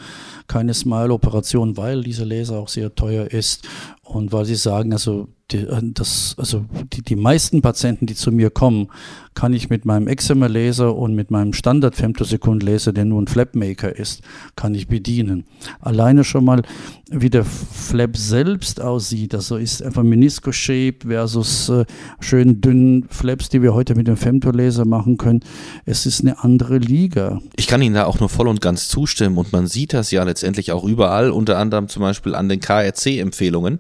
keine 0.47 0.73
Smile-Operation, 0.73 1.77
weil 1.77 2.03
dieser 2.03 2.25
Laser 2.25 2.57
auch 2.57 2.67
sehr 2.67 2.93
teuer 2.93 3.27
ist 3.31 3.65
und 4.05 4.31
weil 4.31 4.45
sie 4.45 4.55
sagen, 4.55 4.93
also 4.93 5.27
die, 5.51 5.57
äh, 5.57 5.81
das, 5.81 6.35
also 6.37 6.65
die, 6.93 7.01
die 7.01 7.15
meisten 7.15 7.61
Patienten, 7.61 8.05
die 8.05 8.15
zu 8.15 8.31
mir 8.31 8.49
kommen, 8.49 8.87
kann 9.35 9.53
ich 9.53 9.69
mit 9.69 9.83
meinem 9.83 10.07
Excimer-Laser 10.07 10.95
und 10.95 11.13
mit 11.13 11.29
meinem 11.29 11.51
Standard-Femtosekund-Laser, 11.53 12.93
der 12.93 13.03
nur 13.03 13.21
ein 13.21 13.27
Flapmaker 13.27 13.93
ist, 13.93 14.21
kann 14.55 14.73
ich 14.73 14.87
bedienen. 14.87 15.45
Alleine 15.81 16.23
schon 16.23 16.45
mal, 16.45 16.61
wie 17.11 17.29
der 17.29 17.43
Flap 17.43 18.15
selbst 18.15 18.81
aussieht, 18.81 19.35
also 19.35 19.57
ist 19.57 19.83
einfach 19.83 20.03
Menisco-Shape 20.03 21.07
versus 21.07 21.69
äh, 21.69 21.85
schön 22.21 22.61
dünnen 22.61 23.07
Flaps, 23.09 23.49
die 23.49 23.61
wir 23.61 23.73
heute 23.73 23.93
mit 23.95 24.07
dem 24.07 24.17
Femtolaser 24.17 24.85
machen 24.85 25.17
können. 25.17 25.41
Es 25.85 26.05
ist 26.05 26.21
eine 26.21 26.41
andere 26.43 26.77
Liga. 26.77 27.41
Ich 27.57 27.67
kann 27.67 27.81
Ihnen 27.81 27.95
da 27.95 28.05
auch 28.05 28.19
nur 28.19 28.29
voll 28.29 28.47
und 28.47 28.61
ganz 28.61 28.87
zustimmen 28.87 29.37
und 29.37 29.51
man 29.51 29.67
sieht 29.67 29.93
das 29.93 30.11
ja 30.11 30.23
letztendlich 30.23 30.71
auch 30.71 30.85
überall, 30.85 31.29
unter 31.29 31.57
anderem 31.57 31.89
zum 31.89 32.01
Beispiel 32.01 32.35
an 32.35 32.47
den 32.47 32.61
KRC-Empfehlungen 32.61 33.79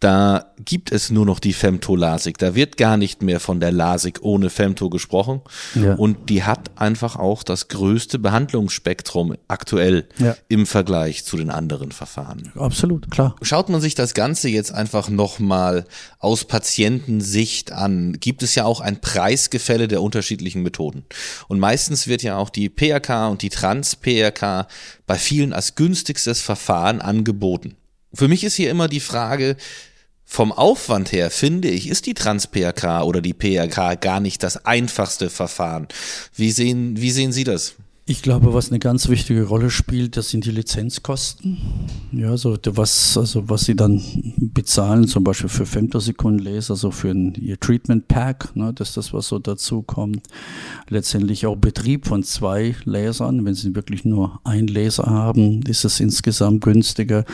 da 0.00 0.52
gibt 0.64 0.92
es 0.92 1.10
nur 1.10 1.26
noch 1.26 1.40
die 1.40 1.52
Femto-Lasik. 1.52 2.38
Da 2.38 2.54
wird 2.54 2.76
gar 2.76 2.96
nicht 2.96 3.22
mehr 3.22 3.40
von 3.40 3.58
der 3.58 3.72
Lasik 3.72 4.20
ohne 4.22 4.48
Femto 4.48 4.90
gesprochen. 4.90 5.40
Ja. 5.74 5.94
Und 5.94 6.30
die 6.30 6.44
hat 6.44 6.70
einfach 6.76 7.16
auch 7.16 7.42
das 7.42 7.68
größte 7.68 8.18
Behandlungsspektrum 8.18 9.36
aktuell 9.48 10.08
ja. 10.18 10.36
im 10.46 10.66
Vergleich 10.66 11.24
zu 11.24 11.36
den 11.36 11.50
anderen 11.50 11.90
Verfahren. 11.90 12.52
Absolut, 12.54 13.10
klar. 13.10 13.34
Schaut 13.42 13.68
man 13.70 13.80
sich 13.80 13.96
das 13.96 14.14
Ganze 14.14 14.48
jetzt 14.48 14.72
einfach 14.72 15.08
nochmal 15.08 15.84
aus 16.20 16.44
Patientensicht 16.44 17.72
an, 17.72 18.18
gibt 18.20 18.42
es 18.42 18.54
ja 18.54 18.64
auch 18.64 18.80
ein 18.80 19.00
Preisgefälle 19.00 19.88
der 19.88 20.02
unterschiedlichen 20.02 20.62
Methoden. 20.62 21.04
Und 21.48 21.58
meistens 21.58 22.06
wird 22.06 22.22
ja 22.22 22.36
auch 22.36 22.50
die 22.50 22.68
PRK 22.68 23.28
und 23.28 23.42
die 23.42 23.50
Trans-PRK 23.50 24.68
bei 25.06 25.16
vielen 25.16 25.52
als 25.52 25.74
günstigstes 25.74 26.40
Verfahren 26.40 27.00
angeboten. 27.00 27.77
Für 28.12 28.28
mich 28.28 28.44
ist 28.44 28.54
hier 28.54 28.70
immer 28.70 28.88
die 28.88 29.00
Frage, 29.00 29.56
vom 30.24 30.52
Aufwand 30.52 31.12
her 31.12 31.30
finde 31.30 31.68
ich, 31.68 31.88
ist 31.88 32.06
die 32.06 32.14
Trans-PRK 32.14 33.02
oder 33.02 33.22
die 33.22 33.32
PRK 33.32 33.94
gar 33.94 34.20
nicht 34.20 34.42
das 34.42 34.64
einfachste 34.66 35.30
Verfahren. 35.30 35.88
Wie 36.34 36.50
sehen, 36.50 37.00
wie 37.00 37.10
sehen 37.10 37.32
Sie 37.32 37.44
das? 37.44 37.76
Ich 38.10 38.22
glaube, 38.22 38.54
was 38.54 38.70
eine 38.70 38.78
ganz 38.78 39.10
wichtige 39.10 39.44
Rolle 39.44 39.68
spielt, 39.68 40.16
das 40.16 40.30
sind 40.30 40.46
die 40.46 40.50
Lizenzkosten. 40.50 41.58
Ja, 42.10 42.38
so 42.38 42.56
was, 42.70 43.18
also 43.18 43.50
was 43.50 43.66
sie 43.66 43.76
dann 43.76 44.02
bezahlen, 44.38 45.06
zum 45.06 45.24
Beispiel 45.24 45.50
für 45.50 45.66
Femtosekunden-Laser, 45.66 46.72
also 46.72 46.90
für 46.90 47.10
ein 47.10 47.34
ihr 47.34 47.60
Treatment 47.60 48.08
Pack, 48.08 48.56
ne, 48.56 48.72
das 48.72 48.88
ist 48.88 48.96
das, 48.96 49.12
was 49.12 49.28
so 49.28 49.38
dazu 49.38 49.82
kommt. 49.82 50.22
Letztendlich 50.88 51.44
auch 51.44 51.56
Betrieb 51.56 52.06
von 52.06 52.22
zwei 52.22 52.74
Lasern. 52.86 53.44
Wenn 53.44 53.52
sie 53.52 53.74
wirklich 53.74 54.06
nur 54.06 54.40
ein 54.42 54.68
Laser 54.68 55.04
haben, 55.04 55.60
ist 55.64 55.84
es 55.84 56.00
insgesamt 56.00 56.62
günstiger. 56.62 57.26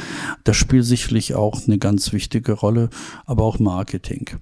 Das 0.43 0.57
spielt 0.57 0.87
sicherlich 0.87 1.37
auch 1.37 1.69
eine 1.69 1.79
ganz 1.79 2.13
wichtige 2.13 2.51
Rolle, 2.51 2.91
aber 3.27 3.45
auch 3.45 3.61
Marketing. 3.61 4.41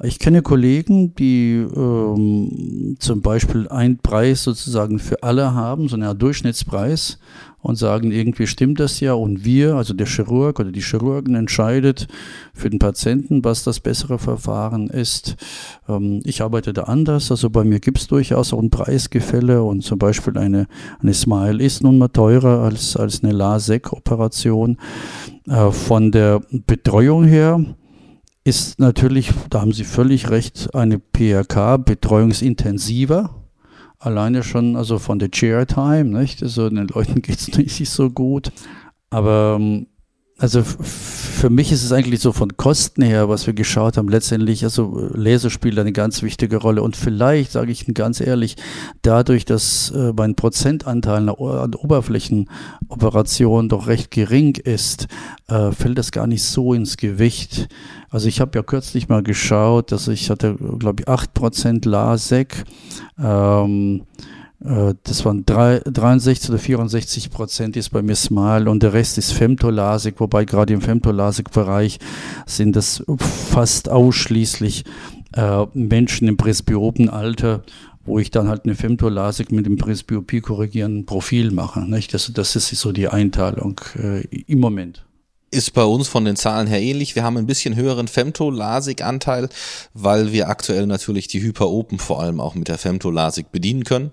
Ich 0.00 0.20
kenne 0.20 0.42
Kollegen, 0.42 1.16
die 1.16 1.54
ähm, 1.56 2.94
zum 3.00 3.20
Beispiel 3.20 3.66
einen 3.66 3.98
Preis 3.98 4.44
sozusagen 4.44 5.00
für 5.00 5.24
alle 5.24 5.54
haben, 5.54 5.88
so 5.88 5.96
einen 5.96 6.16
Durchschnittspreis 6.16 7.18
und 7.62 7.74
sagen, 7.74 8.12
irgendwie 8.12 8.46
stimmt 8.46 8.78
das 8.78 9.00
ja 9.00 9.14
und 9.14 9.44
wir, 9.44 9.74
also 9.74 9.94
der 9.94 10.06
Chirurg 10.06 10.60
oder 10.60 10.70
die 10.70 10.82
Chirurgen 10.82 11.34
entscheidet 11.34 12.06
für 12.54 12.70
den 12.70 12.78
Patienten, 12.78 13.42
was 13.42 13.64
das 13.64 13.80
bessere 13.80 14.20
Verfahren 14.20 14.86
ist. 14.86 15.36
Ähm, 15.88 16.20
ich 16.24 16.42
arbeite 16.42 16.72
da 16.72 16.84
anders, 16.84 17.32
also 17.32 17.50
bei 17.50 17.64
mir 17.64 17.80
gibt 17.80 17.98
es 17.98 18.06
durchaus 18.06 18.52
auch 18.52 18.62
ein 18.62 18.70
Preisgefälle 18.70 19.64
und 19.64 19.82
zum 19.82 19.98
Beispiel 19.98 20.38
eine, 20.38 20.68
eine 21.00 21.12
Smile 21.12 21.60
ist 21.60 21.82
nun 21.82 21.98
mal 21.98 22.06
teurer 22.06 22.62
als, 22.62 22.96
als 22.96 23.24
eine 23.24 23.32
LASEK-Operation. 23.32 24.78
Äh, 25.48 25.70
von 25.72 26.12
der 26.12 26.42
Betreuung 26.66 27.24
her, 27.24 27.64
ist 28.48 28.80
natürlich, 28.80 29.30
da 29.50 29.60
haben 29.60 29.72
Sie 29.72 29.84
völlig 29.84 30.30
recht, 30.30 30.74
eine 30.74 30.98
PRK 30.98 31.76
betreuungsintensiver. 31.76 33.34
Alleine 33.98 34.42
schon 34.42 34.74
also 34.74 34.98
von 34.98 35.18
der 35.18 35.30
Chair 35.30 35.66
Time, 35.66 36.04
nicht? 36.04 36.42
Also 36.42 36.70
den 36.70 36.88
Leuten 36.88 37.20
geht 37.22 37.38
es 37.38 37.56
nicht 37.56 37.90
so 37.90 38.08
gut. 38.08 38.50
Aber 39.10 39.58
ähm, 39.60 39.86
also 40.40 40.62
für 40.62 41.50
mich 41.50 41.72
ist 41.72 41.82
es 41.82 41.90
eigentlich 41.90 42.20
so 42.20 42.32
von 42.32 42.56
Kosten 42.56 43.02
her, 43.02 43.28
was 43.28 43.48
wir 43.48 43.54
geschaut 43.54 43.96
haben, 43.96 44.08
letztendlich, 44.08 44.62
also 44.62 45.10
Laser 45.12 45.50
spielt 45.50 45.76
eine 45.80 45.92
ganz 45.92 46.22
wichtige 46.22 46.58
Rolle. 46.58 46.80
Und 46.82 46.96
vielleicht, 46.96 47.50
sage 47.50 47.72
ich 47.72 47.88
Ihnen 47.88 47.94
ganz 47.94 48.20
ehrlich, 48.20 48.54
dadurch, 49.02 49.44
dass 49.44 49.90
äh, 49.90 50.12
mein 50.16 50.36
Prozentanteil 50.36 51.28
an 51.28 51.74
Oberflächenoperationen 51.74 53.68
doch 53.68 53.88
recht 53.88 54.12
gering 54.12 54.54
ist, 54.54 55.08
äh, 55.48 55.72
fällt 55.72 55.98
das 55.98 56.12
gar 56.12 56.28
nicht 56.28 56.44
so 56.44 56.72
ins 56.72 56.96
Gewicht. 56.96 57.68
Also 58.08 58.28
ich 58.28 58.40
habe 58.40 58.56
ja 58.56 58.62
kürzlich 58.62 59.08
mal 59.08 59.24
geschaut, 59.24 59.90
dass 59.90 60.06
ich 60.06 60.30
hatte, 60.30 60.54
glaube 60.78 61.02
ich, 61.02 61.08
8% 61.08 61.86
LASEK. 61.88 62.64
Ähm, 63.18 64.02
äh, 64.02 64.37
das 64.60 65.24
waren 65.24 65.46
drei, 65.46 65.80
63 65.84 66.50
oder 66.50 66.58
64 66.58 67.30
Prozent 67.30 67.76
ist 67.76 67.90
bei 67.90 68.02
mir 68.02 68.16
Smile 68.16 68.68
und 68.68 68.82
der 68.82 68.92
Rest 68.92 69.16
ist 69.16 69.32
Femtolasik, 69.32 70.18
wobei 70.18 70.44
gerade 70.44 70.74
im 70.74 70.80
Femtolasik-Bereich 70.80 72.00
sind 72.44 72.74
das 72.74 73.04
fast 73.18 73.88
ausschließlich 73.88 74.84
äh, 75.36 75.64
Menschen 75.74 76.26
im 76.26 76.36
Presbyopenalter, 76.36 77.62
wo 78.04 78.18
ich 78.18 78.32
dann 78.32 78.48
halt 78.48 78.64
eine 78.64 78.74
Femtolasik 78.74 79.52
mit 79.52 79.64
dem 79.64 79.76
Presbyopie 79.76 80.40
korrigierenden 80.40 81.06
Profil 81.06 81.52
mache. 81.52 81.80
Nicht? 81.80 82.12
Das, 82.12 82.32
das 82.32 82.56
ist 82.56 82.70
so 82.70 82.90
die 82.90 83.08
Einteilung 83.08 83.80
äh, 83.96 84.22
im 84.22 84.58
Moment 84.58 85.04
ist 85.50 85.72
bei 85.72 85.84
uns 85.84 86.08
von 86.08 86.26
den 86.26 86.36
Zahlen 86.36 86.66
her 86.66 86.82
ähnlich. 86.82 87.14
Wir 87.14 87.22
haben 87.22 87.38
ein 87.38 87.46
bisschen 87.46 87.74
höheren 87.74 88.06
Femtolasik-Anteil, 88.06 89.48
weil 89.94 90.30
wir 90.30 90.50
aktuell 90.50 90.86
natürlich 90.86 91.26
die 91.26 91.40
Hyperopen 91.40 91.98
vor 91.98 92.20
allem 92.20 92.38
auch 92.38 92.54
mit 92.54 92.68
der 92.68 92.76
Femtolasik 92.76 93.50
bedienen 93.50 93.84
können 93.84 94.10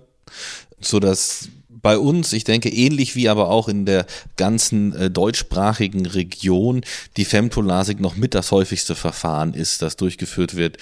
so 0.80 1.00
dass 1.00 1.48
bei 1.68 1.98
uns, 1.98 2.32
ich 2.32 2.42
denke, 2.42 2.68
ähnlich 2.68 3.14
wie 3.14 3.28
aber 3.28 3.48
auch 3.48 3.68
in 3.68 3.86
der 3.86 4.06
ganzen 4.36 4.92
äh, 4.94 5.08
deutschsprachigen 5.08 6.06
Region, 6.06 6.80
die 7.16 7.24
Femtolasik 7.24 8.00
noch 8.00 8.16
mit 8.16 8.34
das 8.34 8.50
häufigste 8.50 8.96
Verfahren 8.96 9.54
ist, 9.54 9.82
das 9.82 9.96
durchgeführt 9.96 10.56
wird. 10.56 10.78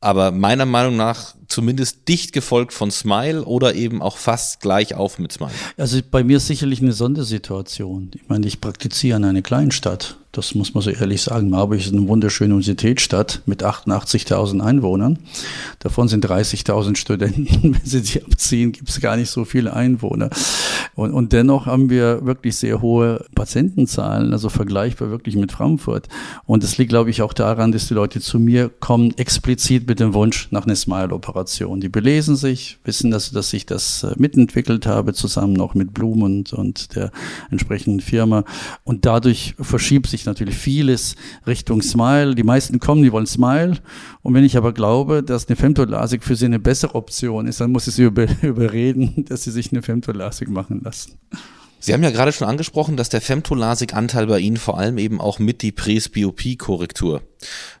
Aber 0.00 0.32
meiner 0.32 0.64
Meinung 0.64 0.96
nach 0.96 1.34
zumindest 1.46 2.08
dicht 2.08 2.32
gefolgt 2.32 2.72
von 2.72 2.90
Smile 2.90 3.44
oder 3.44 3.74
eben 3.74 4.00
auch 4.00 4.16
fast 4.16 4.60
gleich 4.60 4.94
auf 4.94 5.18
mit 5.18 5.30
Smile. 5.30 5.52
Also 5.76 6.00
bei 6.10 6.24
mir 6.24 6.38
ist 6.38 6.46
sicherlich 6.46 6.80
eine 6.80 6.94
Sondersituation. 6.94 8.10
Ich 8.14 8.28
meine, 8.28 8.46
ich 8.46 8.60
praktiziere 8.60 9.18
in 9.18 9.24
einer 9.24 9.42
Kleinstadt 9.42 10.16
das 10.40 10.54
muss 10.54 10.74
man 10.74 10.82
so 10.82 10.90
ehrlich 10.90 11.22
sagen. 11.22 11.50
Marburg 11.50 11.78
ist 11.80 11.92
eine 11.92 12.08
wunderschöne 12.08 12.54
Universitätsstadt 12.54 13.42
mit 13.46 13.62
88.000 13.62 14.60
Einwohnern. 14.60 15.18
Davon 15.80 16.08
sind 16.08 16.26
30.000 16.26 16.96
Studenten. 16.96 17.46
Wenn 17.74 17.84
Sie 17.84 18.00
die 18.02 18.22
abziehen, 18.22 18.72
gibt 18.72 18.88
es 18.88 19.00
gar 19.00 19.16
nicht 19.16 19.30
so 19.30 19.44
viele 19.44 19.74
Einwohner. 19.74 20.30
Und, 20.94 21.12
und 21.12 21.32
dennoch 21.32 21.66
haben 21.66 21.90
wir 21.90 22.24
wirklich 22.24 22.56
sehr 22.56 22.80
hohe 22.80 23.24
Patientenzahlen, 23.34 24.32
also 24.32 24.48
vergleichbar 24.48 25.10
wirklich 25.10 25.36
mit 25.36 25.52
Frankfurt. 25.52 26.08
Und 26.46 26.62
das 26.62 26.78
liegt, 26.78 26.90
glaube 26.90 27.10
ich, 27.10 27.22
auch 27.22 27.32
daran, 27.32 27.72
dass 27.72 27.88
die 27.88 27.94
Leute 27.94 28.20
zu 28.20 28.38
mir 28.38 28.68
kommen, 28.68 29.16
explizit 29.18 29.86
mit 29.86 30.00
dem 30.00 30.14
Wunsch 30.14 30.48
nach 30.50 30.64
einer 30.64 30.76
Smile-Operation. 30.76 31.80
Die 31.80 31.88
belesen 31.88 32.36
sich, 32.36 32.78
wissen, 32.84 33.10
dass, 33.10 33.30
dass 33.30 33.52
ich 33.52 33.66
das 33.66 34.02
äh, 34.02 34.14
mitentwickelt 34.16 34.86
habe, 34.86 35.12
zusammen 35.12 35.52
noch 35.52 35.74
mit 35.74 35.92
Blum 35.92 36.22
und, 36.22 36.52
und 36.52 36.96
der 36.96 37.12
entsprechenden 37.50 38.00
Firma. 38.00 38.44
Und 38.84 39.04
dadurch 39.04 39.54
verschiebt 39.60 40.06
sich 40.08 40.24
natürlich 40.30 40.56
vieles 40.56 41.16
Richtung 41.46 41.82
Smile. 41.82 42.34
Die 42.34 42.42
meisten 42.42 42.80
kommen, 42.80 43.02
die 43.02 43.12
wollen 43.12 43.26
Smile. 43.26 43.78
Und 44.22 44.34
wenn 44.34 44.44
ich 44.44 44.56
aber 44.56 44.72
glaube, 44.72 45.22
dass 45.22 45.48
eine 45.48 45.56
Femtolasik 45.56 46.24
für 46.24 46.36
sie 46.36 46.46
eine 46.46 46.58
bessere 46.58 46.94
Option 46.94 47.46
ist, 47.46 47.60
dann 47.60 47.72
muss 47.72 47.86
ich 47.86 47.94
sie 47.94 48.04
über, 48.04 48.26
überreden, 48.42 49.24
dass 49.28 49.44
sie 49.44 49.50
sich 49.50 49.72
eine 49.72 49.82
Femtolasik 49.82 50.48
machen 50.48 50.80
lassen. 50.82 51.18
Sie 51.82 51.94
haben 51.94 52.02
ja 52.02 52.10
gerade 52.10 52.32
schon 52.32 52.46
angesprochen, 52.46 52.96
dass 52.96 53.08
der 53.08 53.22
Femtolasik-Anteil 53.22 54.26
bei 54.26 54.38
Ihnen 54.38 54.58
vor 54.58 54.78
allem 54.78 54.98
eben 54.98 55.18
auch 55.18 55.38
mit 55.38 55.62
die 55.62 55.72
Presbyopie-Korrektur 55.72 57.22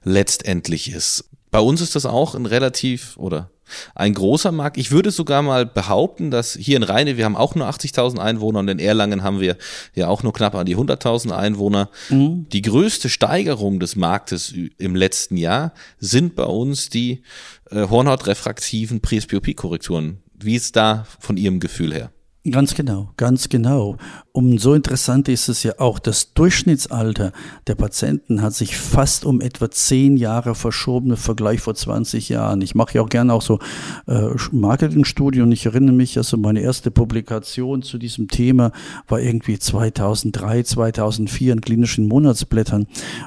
letztendlich 0.04 0.90
ist. 0.90 1.28
Bei 1.50 1.60
uns 1.60 1.80
ist 1.80 1.96
das 1.96 2.06
auch 2.06 2.34
ein 2.34 2.46
relativ 2.46 3.16
oder 3.18 3.50
ein 3.94 4.14
großer 4.14 4.52
Markt. 4.52 4.76
Ich 4.76 4.90
würde 4.90 5.10
sogar 5.10 5.42
mal 5.42 5.66
behaupten, 5.66 6.30
dass 6.30 6.54
hier 6.54 6.76
in 6.76 6.82
Rheine, 6.82 7.16
wir 7.16 7.24
haben 7.24 7.36
auch 7.36 7.54
nur 7.54 7.68
80.000 7.68 8.18
Einwohner 8.18 8.60
und 8.60 8.68
in 8.68 8.78
Erlangen 8.78 9.22
haben 9.22 9.40
wir 9.40 9.56
ja 9.94 10.08
auch 10.08 10.22
nur 10.22 10.32
knapp 10.32 10.54
an 10.54 10.66
die 10.66 10.76
100.000 10.76 11.32
Einwohner. 11.32 11.90
Mhm. 12.08 12.46
Die 12.50 12.62
größte 12.62 13.08
Steigerung 13.08 13.80
des 13.80 13.96
Marktes 13.96 14.54
im 14.78 14.94
letzten 14.94 15.36
Jahr 15.36 15.72
sind 15.98 16.34
bei 16.34 16.44
uns 16.44 16.88
die 16.88 17.22
äh, 17.70 17.88
Hornhautrefraktiven 17.88 19.00
Presbyopie-Korrekturen. 19.00 20.18
Wie 20.34 20.54
ist 20.54 20.76
da 20.76 21.06
von 21.18 21.36
Ihrem 21.36 21.60
Gefühl 21.60 21.92
her? 21.92 22.10
Ganz 22.48 22.74
genau, 22.74 23.10
ganz 23.18 23.50
genau. 23.50 23.98
Umso 24.32 24.72
interessanter 24.72 25.30
ist 25.30 25.50
es 25.50 25.62
ja 25.62 25.74
auch, 25.78 25.98
das 25.98 26.32
Durchschnittsalter 26.32 27.32
der 27.66 27.74
Patienten 27.74 28.40
hat 28.40 28.54
sich 28.54 28.78
fast 28.78 29.26
um 29.26 29.42
etwa 29.42 29.70
zehn 29.70 30.16
Jahre 30.16 30.54
verschoben 30.54 31.10
im 31.10 31.16
Vergleich 31.18 31.60
vor 31.60 31.74
20 31.74 32.30
Jahren. 32.30 32.62
Ich 32.62 32.74
mache 32.74 32.94
ja 32.94 33.02
auch 33.02 33.10
gerne 33.10 33.34
auch 33.34 33.42
so 33.42 33.58
äh, 34.06 34.30
Marketingstudien 34.52 35.44
und 35.44 35.52
ich 35.52 35.66
erinnere 35.66 35.94
mich, 35.94 36.16
also 36.16 36.38
meine 36.38 36.60
erste 36.60 36.90
Publikation 36.90 37.82
zu 37.82 37.98
diesem 37.98 38.28
Thema 38.28 38.72
war 39.06 39.20
irgendwie 39.20 39.58
2003, 39.58 40.62
2004 40.62 41.52
in 41.52 41.60
klinischen 41.60 42.08
Monatsblättern 42.08 42.86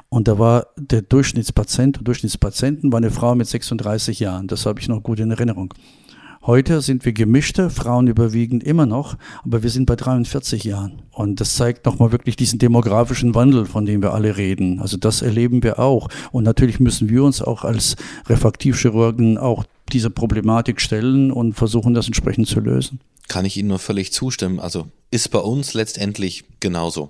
und 0.09 0.27
da 0.27 0.39
war 0.39 0.69
der 0.75 1.03
Durchschnittspatient, 1.03 1.99
Durchschnittspatienten 2.01 2.91
war 2.91 2.97
eine 2.97 3.11
Frau 3.11 3.35
mit 3.35 3.45
36 3.45 4.19
Jahren. 4.19 4.47
Das 4.47 4.65
habe 4.65 4.79
ich 4.79 4.87
noch 4.87 5.03
gut 5.03 5.19
in 5.19 5.29
Erinnerung. 5.29 5.71
Heute 6.45 6.81
sind 6.81 7.05
wir 7.05 7.13
gemischte, 7.13 7.69
Frauen 7.69 8.07
überwiegend 8.07 8.65
immer 8.65 8.85
noch, 8.85 9.15
aber 9.45 9.63
wir 9.63 9.69
sind 9.69 9.85
bei 9.85 9.95
43 9.95 10.65
Jahren. 10.65 11.01
Und 11.11 11.39
das 11.39 11.55
zeigt 11.55 11.85
nochmal 11.85 12.11
wirklich 12.11 12.35
diesen 12.35 12.59
demografischen 12.59 13.33
Wandel, 13.33 13.65
von 13.65 13.85
dem 13.85 14.01
wir 14.01 14.13
alle 14.13 14.35
reden. 14.35 14.81
Also 14.81 14.97
das 14.97 15.21
erleben 15.21 15.63
wir 15.63 15.79
auch. 15.79 16.09
Und 16.33 16.43
natürlich 16.43 16.81
müssen 16.81 17.07
wir 17.07 17.23
uns 17.23 17.41
auch 17.41 17.63
als 17.63 17.95
Refraktivchirurgen 18.27 19.37
auch 19.37 19.63
dieser 19.93 20.09
Problematik 20.09 20.81
stellen 20.81 21.31
und 21.31 21.53
versuchen, 21.53 21.93
das 21.93 22.07
entsprechend 22.07 22.49
zu 22.49 22.59
lösen. 22.59 22.99
Kann 23.29 23.45
ich 23.45 23.55
Ihnen 23.55 23.69
nur 23.69 23.79
völlig 23.79 24.11
zustimmen. 24.11 24.59
Also 24.59 24.87
ist 25.11 25.31
bei 25.31 25.39
uns 25.39 25.73
letztendlich 25.73 26.43
genauso. 26.59 27.07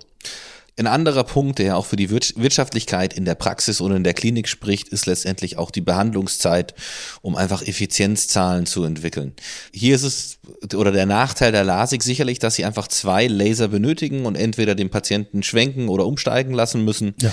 Ein 0.75 0.87
anderer 0.87 1.23
Punkt, 1.23 1.59
der 1.59 1.77
auch 1.77 1.85
für 1.85 1.97
die 1.97 2.09
Wirtschaftlichkeit 2.09 3.13
in 3.13 3.25
der 3.25 3.35
Praxis 3.35 3.79
und 3.79 3.91
in 3.91 4.03
der 4.03 4.15
Klinik 4.15 4.47
spricht, 4.47 4.89
ist 4.89 5.05
letztendlich 5.05 5.57
auch 5.59 5.69
die 5.69 5.81
Behandlungszeit, 5.81 6.73
um 7.21 7.35
einfach 7.35 7.61
Effizienzzahlen 7.61 8.65
zu 8.65 8.83
entwickeln. 8.83 9.33
Hier 9.71 9.93
ist 9.93 10.01
es, 10.01 10.39
oder 10.75 10.91
der 10.91 11.05
Nachteil 11.05 11.51
der 11.51 11.63
LASIK 11.63 12.01
sicherlich, 12.01 12.39
dass 12.39 12.55
sie 12.55 12.65
einfach 12.65 12.87
zwei 12.87 13.27
Laser 13.27 13.67
benötigen 13.67 14.25
und 14.25 14.35
entweder 14.35 14.73
den 14.73 14.89
Patienten 14.89 15.43
schwenken 15.43 15.89
oder 15.89 16.07
umsteigen 16.07 16.53
lassen 16.55 16.83
müssen. 16.83 17.13
Ja. 17.21 17.31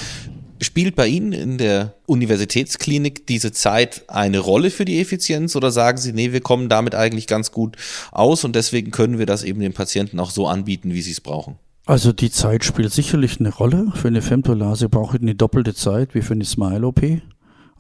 Spielt 0.61 0.95
bei 0.95 1.07
Ihnen 1.07 1.33
in 1.33 1.57
der 1.57 1.95
Universitätsklinik 2.05 3.27
diese 3.27 3.53
Zeit 3.53 4.03
eine 4.09 4.39
Rolle 4.41 4.71
für 4.71 4.85
die 4.85 5.01
Effizienz 5.01 5.57
oder 5.57 5.71
sagen 5.71 5.97
Sie, 5.97 6.13
nee, 6.13 6.33
wir 6.33 6.43
kommen 6.43 6.69
damit 6.69 6.95
eigentlich 6.95 7.27
ganz 7.27 7.53
gut 7.53 7.79
aus 8.13 8.45
und 8.45 8.55
deswegen 8.55 8.91
können 8.91 9.19
wir 9.19 9.25
das 9.25 9.45
eben 9.45 9.61
den 9.61 9.73
Patienten 9.73 10.21
auch 10.21 10.31
so 10.31 10.47
anbieten, 10.47 10.93
wie 10.93 11.01
sie 11.01 11.13
es 11.13 11.23
brauchen? 11.23 11.59
Also 11.91 12.13
die 12.13 12.31
Zeit 12.31 12.65
spielt 12.65 12.93
sicherlich 12.93 13.41
eine 13.41 13.53
Rolle. 13.53 13.91
Für 13.97 14.07
eine 14.07 14.23
Femtolase 14.23 14.89
brauche 14.89 15.17
ich 15.17 15.23
eine 15.23 15.35
doppelte 15.35 15.75
Zeit 15.75 16.15
wie 16.15 16.23
für 16.23 16.35
eine 16.35 16.45
Smile-OP. 16.45 17.03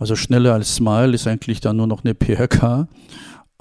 Also 0.00 0.16
schneller 0.16 0.52
als 0.52 0.74
Smile 0.74 1.14
ist 1.14 1.28
eigentlich 1.28 1.60
dann 1.60 1.76
nur 1.76 1.86
noch 1.86 2.02
eine 2.02 2.16
PRK. 2.16 2.88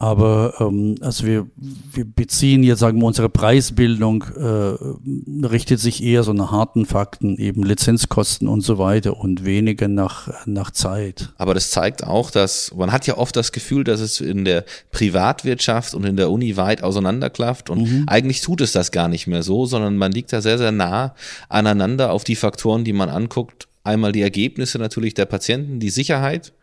Aber 0.01 0.53
ähm, 0.62 0.96
also 1.01 1.25
wir, 1.25 1.48
wir 1.58 2.06
beziehen 2.06 2.63
jetzt, 2.63 2.79
sagen 2.79 3.00
wir, 3.00 3.06
unsere 3.06 3.27
Preisbildung 3.27 4.24
äh, 4.24 5.46
richtet 5.46 5.82
sich 5.82 6.01
eher 6.01 6.24
so 6.24 6.32
nach 6.32 6.53
harten 6.53 6.86
Fakten, 6.86 7.38
eben 7.38 7.63
Lizenzkosten 7.63 8.48
und 8.48 8.62
so 8.62 8.77
weiter 8.77 9.18
und 9.18 9.44
weniger 9.44 9.89
nach, 9.89 10.29
nach 10.46 10.72
Zeit. 10.72 11.34
Aber 11.38 11.53
das 11.53 11.72
zeigt 11.72 12.06
auch, 12.06 12.32
dass 12.32 12.74
man 12.74 12.94
hat 12.94 13.08
ja 13.08 13.18
oft 13.18 13.36
das 13.36 13.51
Gefühl, 13.51 13.84
dass 13.84 14.00
es 14.00 14.22
in 14.22 14.46
der 14.46 14.63
Privatwirtschaft 14.91 15.94
und 15.94 16.06
in 16.06 16.15
der 16.15 16.32
Uni 16.32 16.56
weit 16.56 16.82
auseinanderklafft 16.82 17.70
und 17.70 17.82
mhm. 17.82 18.03
eigentlich 18.08 18.39
tut 18.39 18.62
es 18.62 18.72
das 18.72 18.91
gar 18.91 19.10
nicht 19.10 19.27
mehr 19.27 19.44
so, 19.44 19.65
sondern 19.65 19.98
man 19.98 20.13
liegt 20.13 20.32
da 20.32 20.39
sehr, 20.39 20.58
sehr 20.58 20.72
nah 20.72 21.13
aneinander 21.50 22.13
auf 22.13 22.24
die 22.24 22.38
Faktoren, 22.38 22.86
die 22.86 22.94
man 22.94 23.10
anguckt 23.10 23.69
einmal 23.83 24.12
die 24.12 24.21
Ergebnisse 24.21 24.77
natürlich 24.77 25.13
der 25.13 25.25
Patienten, 25.25 25.79
die 25.79 25.89
Sicherheit, 25.89 26.53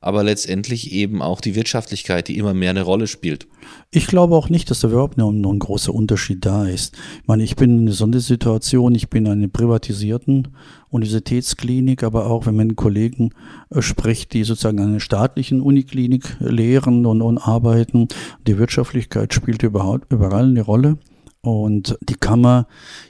aber 0.00 0.22
letztendlich 0.22 0.92
eben 0.92 1.20
auch 1.20 1.40
die 1.40 1.54
Wirtschaftlichkeit, 1.54 2.28
die 2.28 2.38
immer 2.38 2.54
mehr 2.54 2.70
eine 2.70 2.82
Rolle 2.82 3.06
spielt. 3.06 3.46
Ich 3.90 4.06
glaube 4.06 4.36
auch 4.36 4.48
nicht, 4.48 4.70
dass 4.70 4.80
da 4.80 4.88
überhaupt 4.88 5.18
noch, 5.18 5.30
ein 5.30 5.58
großer 5.58 5.92
Unterschied 5.92 6.44
da 6.46 6.66
ist. 6.66 6.96
Ich 7.22 7.28
meine, 7.28 7.42
ich 7.42 7.56
bin 7.56 7.70
in 7.70 7.80
einer 7.80 7.92
Sondersituation, 7.92 8.94
ich 8.94 9.10
bin 9.10 9.26
in 9.26 9.32
einer 9.32 9.48
privatisierten 9.48 10.48
Universitätsklinik, 10.90 12.02
aber 12.02 12.26
auch 12.26 12.46
wenn 12.46 12.56
man 12.56 12.76
Kollegen 12.76 13.30
äh, 13.70 13.82
spricht, 13.82 14.32
die 14.32 14.44
sozusagen 14.44 14.80
an 14.80 14.90
einer 14.90 15.00
staatlichen 15.00 15.60
Uniklinik 15.60 16.36
lehren 16.40 17.04
und, 17.06 17.22
und 17.22 17.38
arbeiten, 17.38 18.08
die 18.46 18.58
Wirtschaftlichkeit 18.58 19.34
spielt 19.34 19.62
überhaupt 19.62 20.12
überall 20.12 20.44
eine 20.44 20.62
Rolle. 20.62 20.98
Und 21.42 21.96
die 22.02 22.16
kann 22.16 22.42
man 22.42 22.66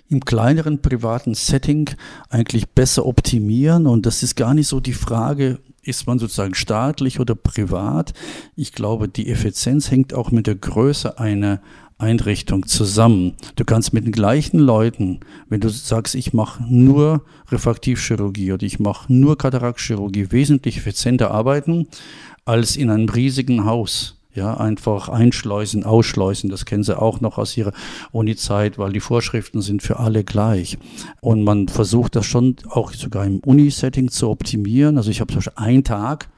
im 0.08 0.24
kleineren 0.24 0.80
privaten 0.80 1.34
Setting 1.34 1.90
eigentlich 2.28 2.68
besser 2.68 3.06
optimieren. 3.06 3.86
Und 3.86 4.06
das 4.06 4.22
ist 4.22 4.36
gar 4.36 4.54
nicht 4.54 4.68
so 4.68 4.78
die 4.78 4.92
Frage, 4.92 5.58
ist 5.82 6.06
man 6.06 6.18
sozusagen 6.18 6.54
staatlich 6.54 7.18
oder 7.18 7.34
privat. 7.34 8.12
Ich 8.54 8.72
glaube, 8.72 9.08
die 9.08 9.28
Effizienz 9.28 9.90
hängt 9.90 10.14
auch 10.14 10.30
mit 10.30 10.46
der 10.46 10.54
Größe 10.54 11.18
einer 11.18 11.60
Einrichtung 11.98 12.66
zusammen. 12.66 13.34
Du 13.56 13.64
kannst 13.64 13.92
mit 13.92 14.04
den 14.04 14.12
gleichen 14.12 14.58
Leuten, 14.58 15.20
wenn 15.48 15.60
du 15.60 15.68
sagst, 15.68 16.14
ich 16.14 16.32
mache 16.32 16.62
nur 16.62 17.24
Refraktivchirurgie 17.50 18.52
oder 18.52 18.64
ich 18.64 18.78
mache 18.78 19.12
nur 19.12 19.36
Kataraktchirurgie, 19.36 20.30
wesentlich 20.30 20.78
effizienter 20.78 21.30
arbeiten 21.30 21.88
als 22.44 22.76
in 22.76 22.90
einem 22.90 23.08
riesigen 23.08 23.64
Haus. 23.64 24.19
Ja, 24.40 24.54
einfach 24.54 25.10
einschleusen, 25.10 25.84
ausschleusen, 25.84 26.48
das 26.48 26.64
kennen 26.64 26.82
Sie 26.82 26.98
auch 26.98 27.20
noch 27.20 27.36
aus 27.36 27.54
Ihrer 27.58 27.72
Uni-Zeit, 28.10 28.78
weil 28.78 28.90
die 28.90 29.00
Vorschriften 29.00 29.60
sind 29.60 29.82
für 29.82 29.98
alle 29.98 30.24
gleich. 30.24 30.78
Und 31.20 31.44
man 31.44 31.68
versucht 31.68 32.16
das 32.16 32.24
schon 32.24 32.56
auch 32.70 32.94
sogar 32.94 33.26
im 33.26 33.40
Uni-Setting 33.40 34.08
zu 34.08 34.30
optimieren. 34.30 34.96
Also 34.96 35.10
ich 35.10 35.20
habe 35.20 35.30
zum 35.30 35.40
Beispiel 35.40 35.62
einen 35.62 35.84
Tag, 35.84 36.29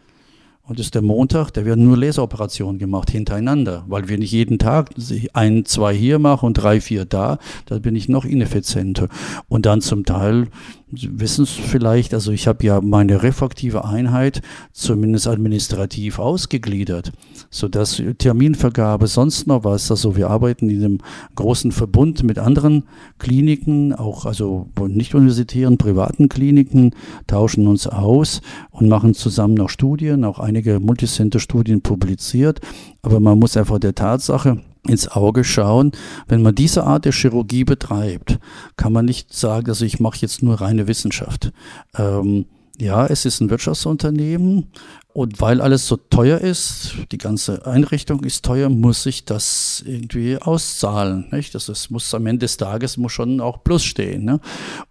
und 0.73 0.81
ist 0.81 0.95
der 0.95 1.03
Montag, 1.03 1.51
da 1.51 1.67
werden 1.67 1.85
nur 1.85 1.99
Laseroperationen 1.99 2.79
gemacht 2.79 3.11
hintereinander, 3.11 3.85
weil 3.89 4.09
wir 4.09 4.17
nicht 4.17 4.33
jeden 4.33 4.59
Tag 4.59 4.89
ein, 5.35 5.67
zwei 5.67 5.95
hier 5.95 6.19
machen 6.19 6.47
und 6.47 6.55
drei, 6.55 6.81
vier 6.81 7.05
da, 7.05 7.39
da 7.67 7.79
bin 7.79 7.95
ich 7.95 8.09
noch 8.09 8.25
ineffizienter. 8.25 9.09
Und 9.51 9.67
dann 9.67 9.83
zum 9.83 10.07
Teil 10.07 10.49
Sie 10.95 11.09
wissen 11.19 11.45
es 11.45 11.51
vielleicht, 11.51 12.13
also 12.13 12.33
ich 12.33 12.47
habe 12.47 12.67
ja 12.67 12.83
meine 12.83 13.23
refraktive 13.23 13.87
Einheit 13.87 14.43
zumindest 14.73 15.27
administrativ 15.27 16.19
ausgegliedert, 16.19 17.13
so 17.49 17.67
dass 17.67 18.03
Terminvergabe, 18.19 19.07
sonst 19.07 19.47
noch 19.47 19.65
was, 19.65 19.91
also 19.91 20.17
wir 20.17 20.29
arbeiten 20.29 20.69
in 20.69 20.85
einem 20.85 20.99
großen 21.35 21.73
Verbund 21.73 22.25
mit 22.25 22.39
anderen 22.39 22.85
Kliniken, 23.19 23.95
auch 23.95 24.27
also 24.27 24.69
nicht 24.87 25.15
universitären, 25.15 25.79
privaten 25.79 26.29
Kliniken, 26.29 26.95
tauschen 27.27 27.69
uns 27.69 27.87
aus 27.87 28.43
und 28.71 28.87
machen 28.87 29.15
zusammen 29.15 29.55
noch 29.55 29.71
Studien, 29.71 30.27
auch 30.27 30.41
einige 30.41 30.62
Multicenter-Studien 30.63 31.83
publiziert, 31.83 32.61
aber 33.03 33.21
man 33.21 33.39
muss 33.39 33.57
einfach 33.57 33.79
der 33.79 33.95
Tatsache 33.95 34.61
ins 34.87 35.09
Auge 35.09 35.45
schauen. 35.45 35.93
Wenn 36.29 36.43
man 36.43 36.55
diese 36.55 36.85
Art 36.85 37.05
der 37.05 37.13
Chirurgie 37.13 37.65
betreibt, 37.65 38.39
kann 38.77 38.93
man 38.93 39.05
nicht 39.05 39.33
sagen, 39.33 39.69
also 39.69 39.85
ich 39.85 40.01
mache 40.01 40.19
jetzt 40.21 40.43
nur 40.43 40.61
reine 40.61 40.87
Wissenschaft. 40.87 41.53
Ähm, 41.97 42.47
ja, 42.79 43.07
es 43.07 43.25
ist 43.25 43.41
ein 43.41 43.51
Wirtschaftsunternehmen 43.51 44.67
und 45.13 45.41
weil 45.43 45.61
alles 45.61 45.87
so 45.87 45.97
teuer 45.97 46.39
ist, 46.39 46.95
die 47.13 47.19
ganze 47.19 47.67
Einrichtung 47.67 48.25
ist 48.25 48.45
teuer, 48.45 48.71
muss 48.71 49.03
sich 49.03 49.27
das 49.27 49.85
irgendwie 49.87 50.39
auszahlen. 50.39 51.27
Nicht? 51.31 51.55
Das 51.55 51.69
ist, 51.69 51.91
muss 51.91 52.15
am 52.15 52.27
Ende 52.27 52.41
des 52.41 52.57
Tages 52.57 52.97
muss 52.97 53.13
schon 53.13 53.41
auch 53.41 53.63
Plus 53.63 53.85
stehen. 53.85 54.25
Ne? 54.25 54.41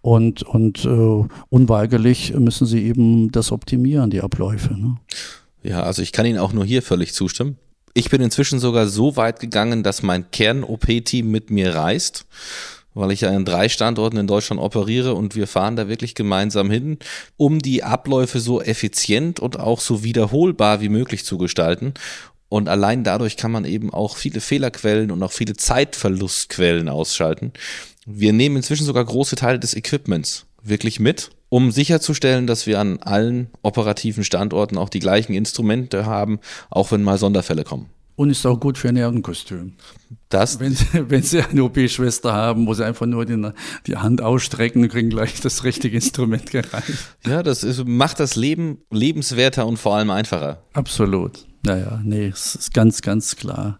Und, 0.00 0.42
und 0.44 0.84
äh, 0.84 1.24
unweigerlich 1.50 2.32
müssen 2.34 2.66
sie 2.66 2.84
eben 2.84 3.32
das 3.32 3.50
optimieren, 3.50 4.10
die 4.10 4.20
Abläufe. 4.20 4.74
Ne? 4.74 4.96
Ja, 5.62 5.82
also 5.82 6.02
ich 6.02 6.12
kann 6.12 6.26
Ihnen 6.26 6.38
auch 6.38 6.52
nur 6.52 6.64
hier 6.64 6.82
völlig 6.82 7.14
zustimmen. 7.14 7.56
Ich 7.94 8.10
bin 8.10 8.22
inzwischen 8.22 8.58
sogar 8.58 8.86
so 8.86 9.16
weit 9.16 9.40
gegangen, 9.40 9.82
dass 9.82 10.02
mein 10.02 10.30
Kern-OP-Team 10.30 11.30
mit 11.30 11.50
mir 11.50 11.74
reist, 11.74 12.24
weil 12.94 13.12
ich 13.12 13.20
ja 13.20 13.30
in 13.30 13.44
drei 13.44 13.68
Standorten 13.68 14.16
in 14.16 14.26
Deutschland 14.26 14.60
operiere 14.60 15.14
und 15.14 15.36
wir 15.36 15.46
fahren 15.46 15.76
da 15.76 15.88
wirklich 15.88 16.14
gemeinsam 16.14 16.70
hin, 16.70 16.98
um 17.36 17.58
die 17.58 17.82
Abläufe 17.84 18.40
so 18.40 18.62
effizient 18.62 19.40
und 19.40 19.60
auch 19.60 19.80
so 19.80 20.02
wiederholbar 20.04 20.80
wie 20.80 20.88
möglich 20.88 21.24
zu 21.24 21.38
gestalten. 21.38 21.94
Und 22.48 22.68
allein 22.68 23.04
dadurch 23.04 23.36
kann 23.36 23.50
man 23.50 23.64
eben 23.64 23.92
auch 23.92 24.16
viele 24.16 24.40
Fehlerquellen 24.40 25.10
und 25.10 25.22
auch 25.22 25.32
viele 25.32 25.56
Zeitverlustquellen 25.56 26.88
ausschalten. 26.88 27.52
Wir 28.04 28.32
nehmen 28.32 28.56
inzwischen 28.56 28.84
sogar 28.84 29.04
große 29.04 29.36
Teile 29.36 29.58
des 29.58 29.74
Equipments 29.74 30.46
wirklich 30.62 31.00
mit 31.00 31.30
um 31.52 31.70
sicherzustellen, 31.70 32.46
dass 32.46 32.66
wir 32.66 32.80
an 32.80 33.00
allen 33.02 33.48
operativen 33.60 34.24
Standorten 34.24 34.78
auch 34.78 34.88
die 34.88 35.00
gleichen 35.00 35.34
Instrumente 35.34 36.06
haben, 36.06 36.40
auch 36.70 36.92
wenn 36.92 37.02
mal 37.02 37.18
Sonderfälle 37.18 37.62
kommen. 37.62 37.90
Und 38.16 38.30
ist 38.30 38.46
auch 38.46 38.58
gut 38.58 38.78
für 38.78 38.88
ein 38.88 38.96
Erdenkostüm. 38.96 39.74
Das? 40.30 40.60
Wenn, 40.60 40.74
wenn 41.10 41.22
Sie 41.22 41.42
eine 41.42 41.64
OP-Schwester 41.64 42.32
haben, 42.32 42.66
wo 42.66 42.72
Sie 42.72 42.86
einfach 42.86 43.04
nur 43.04 43.26
die, 43.26 43.50
die 43.86 43.98
Hand 43.98 44.22
ausstrecken 44.22 44.82
und 44.82 44.88
kriegen 44.88 45.10
gleich 45.10 45.42
das 45.42 45.62
richtige 45.62 45.96
Instrument 45.96 46.50
gereicht. 46.50 47.16
Ja, 47.26 47.42
das 47.42 47.64
ist, 47.64 47.86
macht 47.86 48.18
das 48.18 48.34
Leben 48.34 48.78
lebenswerter 48.90 49.66
und 49.66 49.76
vor 49.76 49.96
allem 49.96 50.08
einfacher. 50.08 50.62
Absolut. 50.72 51.44
Naja, 51.64 52.00
nee, 52.02 52.28
es 52.28 52.54
ist 52.54 52.72
ganz, 52.72 53.02
ganz 53.02 53.36
klar. 53.36 53.78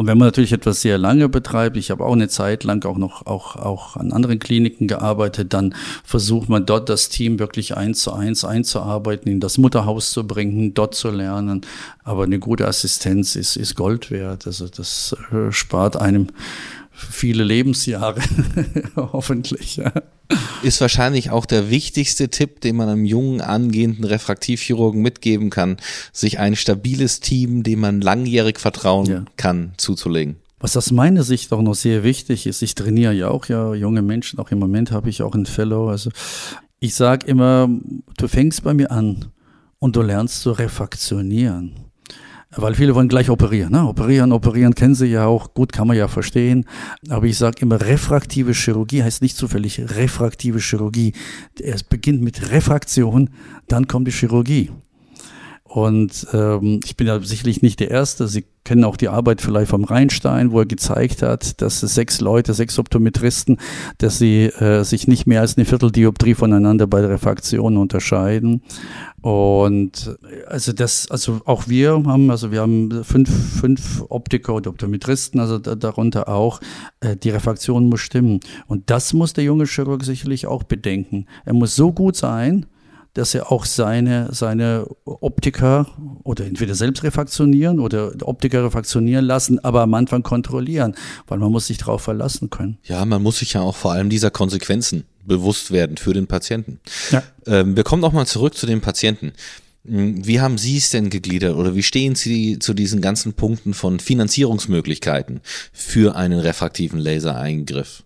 Und 0.00 0.06
wenn 0.06 0.16
man 0.16 0.28
natürlich 0.28 0.54
etwas 0.54 0.80
sehr 0.80 0.96
lange 0.96 1.28
betreibt, 1.28 1.76
ich 1.76 1.90
habe 1.90 2.06
auch 2.06 2.14
eine 2.14 2.28
Zeit 2.28 2.64
lang 2.64 2.82
auch 2.86 2.96
noch 2.96 3.26
auch, 3.26 3.56
auch 3.56 3.96
an 3.96 4.12
anderen 4.12 4.38
Kliniken 4.38 4.88
gearbeitet, 4.88 5.52
dann 5.52 5.74
versucht 6.04 6.48
man 6.48 6.64
dort 6.64 6.88
das 6.88 7.10
Team 7.10 7.38
wirklich 7.38 7.76
eins 7.76 8.00
zu 8.04 8.14
eins 8.14 8.42
einzuarbeiten, 8.42 9.30
in 9.30 9.40
das 9.40 9.58
Mutterhaus 9.58 10.12
zu 10.12 10.26
bringen, 10.26 10.72
dort 10.72 10.94
zu 10.94 11.10
lernen. 11.10 11.66
Aber 12.02 12.22
eine 12.22 12.38
gute 12.38 12.66
Assistenz 12.66 13.36
ist, 13.36 13.56
ist 13.56 13.74
Gold 13.74 14.10
wert. 14.10 14.46
Also 14.46 14.68
das 14.68 15.14
äh, 15.32 15.52
spart 15.52 15.98
einem 15.98 16.28
viele 17.00 17.44
Lebensjahre, 17.44 18.20
hoffentlich. 18.96 19.76
Ja. 19.76 19.92
Ist 20.62 20.80
wahrscheinlich 20.80 21.30
auch 21.30 21.46
der 21.46 21.70
wichtigste 21.70 22.28
Tipp, 22.28 22.60
den 22.60 22.76
man 22.76 22.88
einem 22.88 23.04
jungen, 23.04 23.40
angehenden 23.40 24.04
Refraktivchirurgen 24.04 25.02
mitgeben 25.02 25.50
kann, 25.50 25.78
sich 26.12 26.38
ein 26.38 26.56
stabiles 26.56 27.20
Team, 27.20 27.62
dem 27.62 27.80
man 27.80 28.00
langjährig 28.00 28.58
vertrauen 28.58 29.06
ja. 29.06 29.24
kann, 29.36 29.72
zuzulegen. 29.76 30.36
Was 30.60 30.76
aus 30.76 30.92
meiner 30.92 31.22
Sicht 31.22 31.52
auch 31.52 31.62
noch 31.62 31.74
sehr 31.74 32.04
wichtig 32.04 32.46
ist, 32.46 32.60
ich 32.60 32.74
trainiere 32.74 33.14
ja 33.14 33.28
auch 33.28 33.46
ja 33.46 33.74
junge 33.74 34.02
Menschen, 34.02 34.38
auch 34.38 34.50
im 34.50 34.58
Moment 34.58 34.92
habe 34.92 35.08
ich 35.08 35.22
auch 35.22 35.34
ein 35.34 35.46
Fellow. 35.46 35.88
Also 35.88 36.10
ich 36.78 36.94
sage 36.94 37.26
immer, 37.26 37.68
du 38.18 38.28
fängst 38.28 38.62
bei 38.62 38.74
mir 38.74 38.90
an 38.90 39.26
und 39.78 39.96
du 39.96 40.02
lernst 40.02 40.42
zu 40.42 40.52
refaktionieren. 40.52 41.89
Weil 42.56 42.74
viele 42.74 42.96
wollen 42.96 43.08
gleich 43.08 43.30
operieren. 43.30 43.70
Ne? 43.70 43.86
Operieren, 43.86 44.32
operieren 44.32 44.74
kennen 44.74 44.96
sie 44.96 45.06
ja 45.06 45.26
auch. 45.26 45.54
Gut, 45.54 45.72
kann 45.72 45.86
man 45.86 45.96
ja 45.96 46.08
verstehen. 46.08 46.64
Aber 47.08 47.26
ich 47.26 47.38
sage 47.38 47.60
immer, 47.60 47.80
refraktive 47.80 48.52
Chirurgie 48.52 49.04
heißt 49.04 49.22
nicht 49.22 49.36
zufällig 49.36 49.80
refraktive 49.96 50.58
Chirurgie. 50.58 51.12
Es 51.62 51.84
beginnt 51.84 52.22
mit 52.22 52.50
Refraktion, 52.50 53.30
dann 53.68 53.86
kommt 53.86 54.08
die 54.08 54.12
Chirurgie. 54.12 54.70
Und 55.72 56.26
ähm, 56.32 56.80
ich 56.84 56.96
bin 56.96 57.06
ja 57.06 57.20
sicherlich 57.20 57.62
nicht 57.62 57.78
der 57.78 57.92
Erste. 57.92 58.26
Sie 58.26 58.44
kennen 58.64 58.82
auch 58.82 58.96
die 58.96 59.06
Arbeit 59.06 59.40
vielleicht 59.40 59.70
vom 59.70 59.84
Rheinstein, 59.84 60.50
wo 60.50 60.58
er 60.58 60.66
gezeigt 60.66 61.22
hat, 61.22 61.62
dass 61.62 61.78
sechs 61.78 62.20
Leute, 62.20 62.54
sechs 62.54 62.76
Optometristen, 62.80 63.56
dass 63.98 64.18
sie 64.18 64.46
äh, 64.46 64.82
sich 64.82 65.06
nicht 65.06 65.28
mehr 65.28 65.42
als 65.42 65.56
eine 65.56 65.66
Vierteldioptrie 65.66 66.34
voneinander 66.34 66.88
bei 66.88 67.00
der 67.00 67.10
Refraktion 67.10 67.76
unterscheiden. 67.76 68.62
Und 69.20 70.18
also 70.48 70.72
das, 70.72 71.08
also 71.08 71.40
auch 71.44 71.68
wir 71.68 72.02
haben, 72.04 72.32
also 72.32 72.50
wir 72.50 72.62
haben 72.62 73.04
fünf, 73.04 73.30
fünf 73.60 74.04
Optiker 74.08 74.54
und 74.54 74.66
Optometristen, 74.66 75.38
also 75.38 75.60
da, 75.60 75.76
darunter 75.76 76.28
auch, 76.28 76.58
äh, 76.98 77.14
die 77.14 77.30
Refraktion 77.30 77.88
muss 77.88 78.00
stimmen. 78.00 78.40
Und 78.66 78.90
das 78.90 79.12
muss 79.12 79.34
der 79.34 79.44
junge 79.44 79.66
Chirurg 79.66 80.02
sicherlich 80.02 80.48
auch 80.48 80.64
bedenken. 80.64 81.26
Er 81.44 81.54
muss 81.54 81.76
so 81.76 81.92
gut 81.92 82.16
sein, 82.16 82.66
dass 83.14 83.34
er 83.34 83.50
auch 83.50 83.64
seine, 83.64 84.28
seine 84.32 84.86
Optiker 85.04 85.86
oder 86.22 86.44
entweder 86.46 86.74
selbst 86.74 87.02
refaktionieren 87.02 87.80
oder 87.80 88.12
Optiker 88.22 88.64
refaktionieren 88.64 89.24
lassen, 89.24 89.58
aber 89.64 89.82
am 89.82 89.94
Anfang 89.94 90.22
kontrollieren, 90.22 90.94
weil 91.26 91.38
man 91.38 91.50
muss 91.50 91.66
sich 91.66 91.78
darauf 91.78 92.02
verlassen 92.02 92.50
können. 92.50 92.78
Ja, 92.84 93.04
man 93.04 93.22
muss 93.22 93.38
sich 93.38 93.54
ja 93.54 93.62
auch 93.62 93.76
vor 93.76 93.92
allem 93.92 94.10
dieser 94.10 94.30
Konsequenzen 94.30 95.04
bewusst 95.24 95.70
werden 95.70 95.96
für 95.96 96.12
den 96.12 96.26
Patienten. 96.26 96.80
Ja. 97.10 97.22
Ähm, 97.46 97.76
wir 97.76 97.84
kommen 97.84 98.02
nochmal 98.02 98.26
zurück 98.26 98.54
zu 98.54 98.66
den 98.66 98.80
Patienten. 98.80 99.32
Hm, 99.86 100.26
wie 100.26 100.40
haben 100.40 100.58
Sie 100.58 100.76
es 100.76 100.90
denn 100.90 101.10
gegliedert 101.10 101.56
oder 101.56 101.74
wie 101.74 101.82
stehen 101.82 102.14
Sie 102.14 102.58
zu 102.58 102.74
diesen 102.74 103.00
ganzen 103.00 103.32
Punkten 103.32 103.74
von 103.74 103.98
Finanzierungsmöglichkeiten 103.98 105.40
für 105.72 106.16
einen 106.16 106.38
refraktiven 106.38 106.98
Lasereingriff 106.98 108.04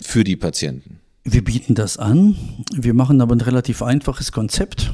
für 0.00 0.24
die 0.24 0.36
Patienten? 0.36 1.00
Wir 1.28 1.42
bieten 1.42 1.74
das 1.74 1.98
an. 1.98 2.36
Wir 2.72 2.94
machen 2.94 3.20
aber 3.20 3.34
ein 3.34 3.40
relativ 3.40 3.82
einfaches 3.82 4.30
Konzept, 4.30 4.92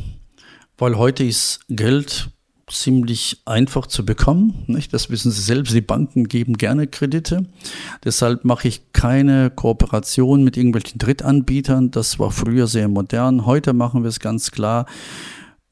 weil 0.79 0.97
heute 0.97 1.25
ist 1.25 1.61
Geld 1.69 2.31
ziemlich 2.71 3.43
einfach 3.45 3.87
zu 3.87 4.07
bekommen. 4.07 4.65
Nicht? 4.67 4.95
Das 4.95 5.11
wissen 5.11 5.31
Sie 5.31 5.43
selbst. 5.43 5.75
Die 5.75 5.83
Banken 5.83 6.29
geben 6.29 6.57
gerne 6.57 6.87
Kredite. 6.87 7.45
Deshalb 8.03 8.47
mache 8.47 8.67
ich 8.67 8.95
keine 8.95 9.51
Kooperation 9.51 10.43
mit 10.43 10.57
irgendwelchen 10.57 10.99
Drittanbietern. 10.99 11.91
Das 11.91 12.19
war 12.19 12.31
früher 12.31 12.67
sehr 12.67 12.89
modern. 12.89 13.45
Heute 13.45 13.75
machen 13.75 14.03
wir 14.03 14.09
es 14.09 14.19
ganz 14.19 14.51
klar. 14.51 14.87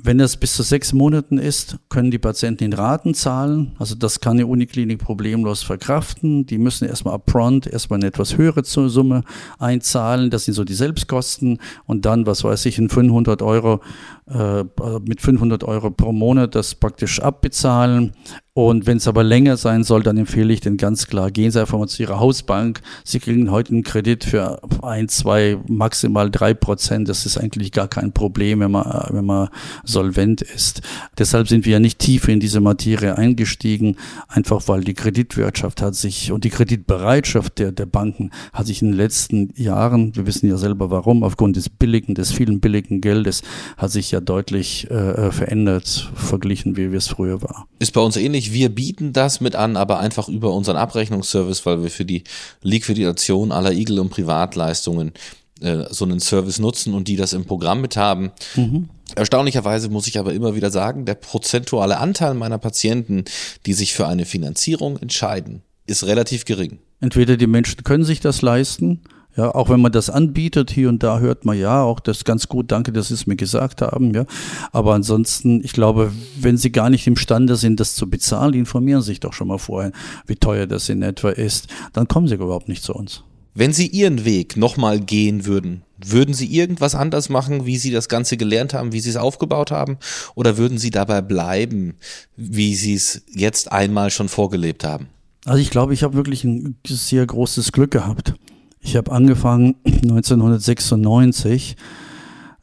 Wenn 0.02 0.18
das 0.18 0.36
bis 0.36 0.54
zu 0.54 0.62
sechs 0.62 0.92
Monaten 0.92 1.36
ist, 1.36 1.76
können 1.90 2.10
die 2.10 2.18
Patienten 2.18 2.64
in 2.64 2.72
Raten 2.72 3.12
zahlen. 3.12 3.72
Also 3.78 3.94
das 3.94 4.20
kann 4.20 4.38
eine 4.38 4.46
Uniklinik 4.46 4.98
problemlos 4.98 5.62
verkraften. 5.62 6.46
Die 6.46 6.58
müssen 6.58 6.88
erstmal 6.88 7.14
upfront 7.14 7.66
erstmal 7.66 7.98
eine 7.98 8.06
etwas 8.06 8.38
höhere 8.38 8.64
Summe 8.64 9.24
einzahlen. 9.58 10.30
Das 10.30 10.46
sind 10.46 10.54
so 10.54 10.64
die 10.64 10.74
Selbstkosten. 10.74 11.58
Und 11.86 12.06
dann, 12.06 12.26
was 12.26 12.44
weiß 12.44 12.64
ich, 12.66 12.78
in 12.78 12.88
500 12.88 13.42
Euro, 13.42 13.80
äh, 14.26 14.64
mit 15.06 15.20
500 15.20 15.64
Euro 15.64 15.90
pro 15.90 16.12
Monat 16.12 16.54
das 16.54 16.74
praktisch 16.74 17.20
abbezahlen. 17.20 18.12
Und 18.52 18.86
wenn 18.86 18.96
es 18.96 19.06
aber 19.06 19.22
länger 19.22 19.56
sein 19.56 19.84
soll, 19.84 20.02
dann 20.02 20.16
empfehle 20.16 20.52
ich 20.52 20.60
den 20.60 20.76
ganz 20.76 21.06
klar, 21.06 21.30
gehen 21.30 21.52
Sie 21.52 21.60
einfach 21.60 21.78
mal 21.78 21.86
zu 21.86 22.02
Ihrer 22.02 22.18
Hausbank. 22.18 22.80
Sie 23.04 23.20
kriegen 23.20 23.52
heute 23.52 23.72
einen 23.72 23.84
Kredit 23.84 24.24
für 24.24 24.60
ein, 24.82 25.08
zwei, 25.08 25.56
maximal 25.68 26.32
drei 26.32 26.52
Prozent. 26.52 27.08
Das 27.08 27.26
ist 27.26 27.38
eigentlich 27.38 27.70
gar 27.70 27.86
kein 27.86 28.12
Problem, 28.12 28.58
wenn 28.58 28.72
man, 28.72 29.06
wenn 29.10 29.24
man 29.24 29.50
solvent 29.84 30.42
ist. 30.42 30.82
Deshalb 31.16 31.46
sind 31.46 31.64
wir 31.64 31.74
ja 31.74 31.80
nicht 31.80 32.00
tiefer 32.00 32.32
in 32.32 32.40
diese 32.40 32.60
Materie 32.60 33.16
eingestiegen, 33.16 33.96
einfach 34.26 34.66
weil 34.66 34.82
die 34.82 34.94
Kreditwirtschaft 34.94 35.80
hat 35.80 35.94
sich 35.94 36.32
und 36.32 36.42
die 36.42 36.50
Kreditbereitschaft 36.50 37.60
der, 37.60 37.70
der 37.70 37.86
Banken 37.86 38.32
hat 38.52 38.66
sich 38.66 38.82
in 38.82 38.88
den 38.88 38.96
letzten 38.96 39.52
Jahren, 39.54 40.16
wir 40.16 40.26
wissen 40.26 40.48
ja 40.48 40.56
selber 40.56 40.90
warum, 40.90 41.22
aufgrund 41.22 41.54
des 41.54 41.68
billigen, 41.68 42.16
des 42.16 42.32
vielen 42.32 42.58
billigen 42.58 43.00
Geldes, 43.00 43.42
hat 43.76 43.92
sich 43.92 44.10
ja 44.10 44.20
deutlich 44.20 44.90
äh, 44.90 44.94
äh 44.94 45.30
verändert, 45.30 46.10
verglichen, 46.16 46.76
wie 46.76 46.84
es 46.96 47.06
früher 47.06 47.42
war. 47.42 47.68
Ist 47.78 47.92
bei 47.92 48.00
uns 48.00 48.16
ähnlich 48.16 48.39
ähnlich. 48.40 48.52
Wir 48.52 48.68
bieten 48.68 49.12
das 49.12 49.40
mit 49.40 49.54
an, 49.54 49.76
aber 49.76 49.98
einfach 49.98 50.28
über 50.28 50.52
unseren 50.52 50.76
Abrechnungsservice, 50.76 51.66
weil 51.66 51.82
wir 51.82 51.90
für 51.90 52.04
die 52.04 52.24
Liquidation 52.62 53.52
aller 53.52 53.72
Igel- 53.72 54.00
und 54.00 54.10
Privatleistungen 54.10 55.12
äh, 55.60 55.84
so 55.90 56.04
einen 56.04 56.20
Service 56.20 56.58
nutzen 56.58 56.94
und 56.94 57.08
die 57.08 57.16
das 57.16 57.32
im 57.32 57.44
Programm 57.44 57.80
mit 57.80 57.96
haben. 57.96 58.32
Mhm. 58.56 58.88
Erstaunlicherweise 59.16 59.88
muss 59.88 60.06
ich 60.06 60.18
aber 60.18 60.32
immer 60.32 60.54
wieder 60.54 60.70
sagen, 60.70 61.04
der 61.04 61.14
prozentuale 61.14 61.98
Anteil 61.98 62.34
meiner 62.34 62.58
Patienten, 62.58 63.24
die 63.66 63.72
sich 63.72 63.92
für 63.92 64.06
eine 64.06 64.24
Finanzierung 64.24 64.98
entscheiden, 64.98 65.62
ist 65.86 66.06
relativ 66.06 66.44
gering. 66.44 66.78
Entweder 67.00 67.36
die 67.36 67.48
Menschen 67.48 67.82
können 67.82 68.04
sich 68.04 68.20
das 68.20 68.42
leisten 68.42 69.00
ja, 69.36 69.54
auch 69.54 69.68
wenn 69.68 69.80
man 69.80 69.92
das 69.92 70.10
anbietet, 70.10 70.70
hier 70.70 70.88
und 70.88 71.02
da 71.02 71.20
hört 71.20 71.44
man 71.44 71.56
ja 71.58 71.82
auch 71.82 72.00
das 72.00 72.24
ganz 72.24 72.48
gut, 72.48 72.72
danke, 72.72 72.92
dass 72.92 73.08
Sie 73.08 73.14
es 73.14 73.26
mir 73.26 73.36
gesagt 73.36 73.80
haben, 73.80 74.12
ja. 74.12 74.24
Aber 74.72 74.94
ansonsten, 74.94 75.64
ich 75.64 75.72
glaube, 75.72 76.12
wenn 76.38 76.56
Sie 76.56 76.72
gar 76.72 76.90
nicht 76.90 77.06
imstande 77.06 77.56
sind, 77.56 77.78
das 77.78 77.94
zu 77.94 78.10
bezahlen, 78.10 78.54
informieren 78.54 79.02
Sie 79.02 79.08
sich 79.08 79.20
doch 79.20 79.32
schon 79.32 79.48
mal 79.48 79.58
vorher, 79.58 79.92
wie 80.26 80.36
teuer 80.36 80.66
das 80.66 80.88
in 80.88 81.02
etwa 81.02 81.30
ist. 81.30 81.68
Dann 81.92 82.08
kommen 82.08 82.26
Sie 82.26 82.34
überhaupt 82.34 82.68
nicht 82.68 82.82
zu 82.82 82.94
uns. 82.94 83.22
Wenn 83.54 83.72
Sie 83.72 83.86
Ihren 83.86 84.24
Weg 84.24 84.56
nochmal 84.56 85.00
gehen 85.00 85.44
würden, 85.44 85.82
würden 86.04 86.34
Sie 86.34 86.54
irgendwas 86.54 86.94
anders 86.94 87.28
machen, 87.28 87.66
wie 87.66 87.78
Sie 87.78 87.90
das 87.90 88.08
Ganze 88.08 88.36
gelernt 88.36 88.74
haben, 88.74 88.92
wie 88.92 89.00
Sie 89.00 89.10
es 89.10 89.16
aufgebaut 89.16 89.70
haben? 89.70 89.98
Oder 90.34 90.56
würden 90.56 90.78
Sie 90.78 90.90
dabei 90.90 91.20
bleiben, 91.20 91.94
wie 92.36 92.74
Sie 92.74 92.94
es 92.94 93.22
jetzt 93.32 93.70
einmal 93.70 94.10
schon 94.10 94.28
vorgelebt 94.28 94.84
haben? 94.84 95.08
Also 95.44 95.60
ich 95.60 95.70
glaube, 95.70 95.94
ich 95.94 96.02
habe 96.02 96.14
wirklich 96.14 96.44
ein 96.44 96.76
sehr 96.86 97.26
großes 97.26 97.72
Glück 97.72 97.90
gehabt. 97.90 98.34
Ich 98.80 98.96
habe 98.96 99.12
angefangen 99.12 99.76
1996, 99.84 101.76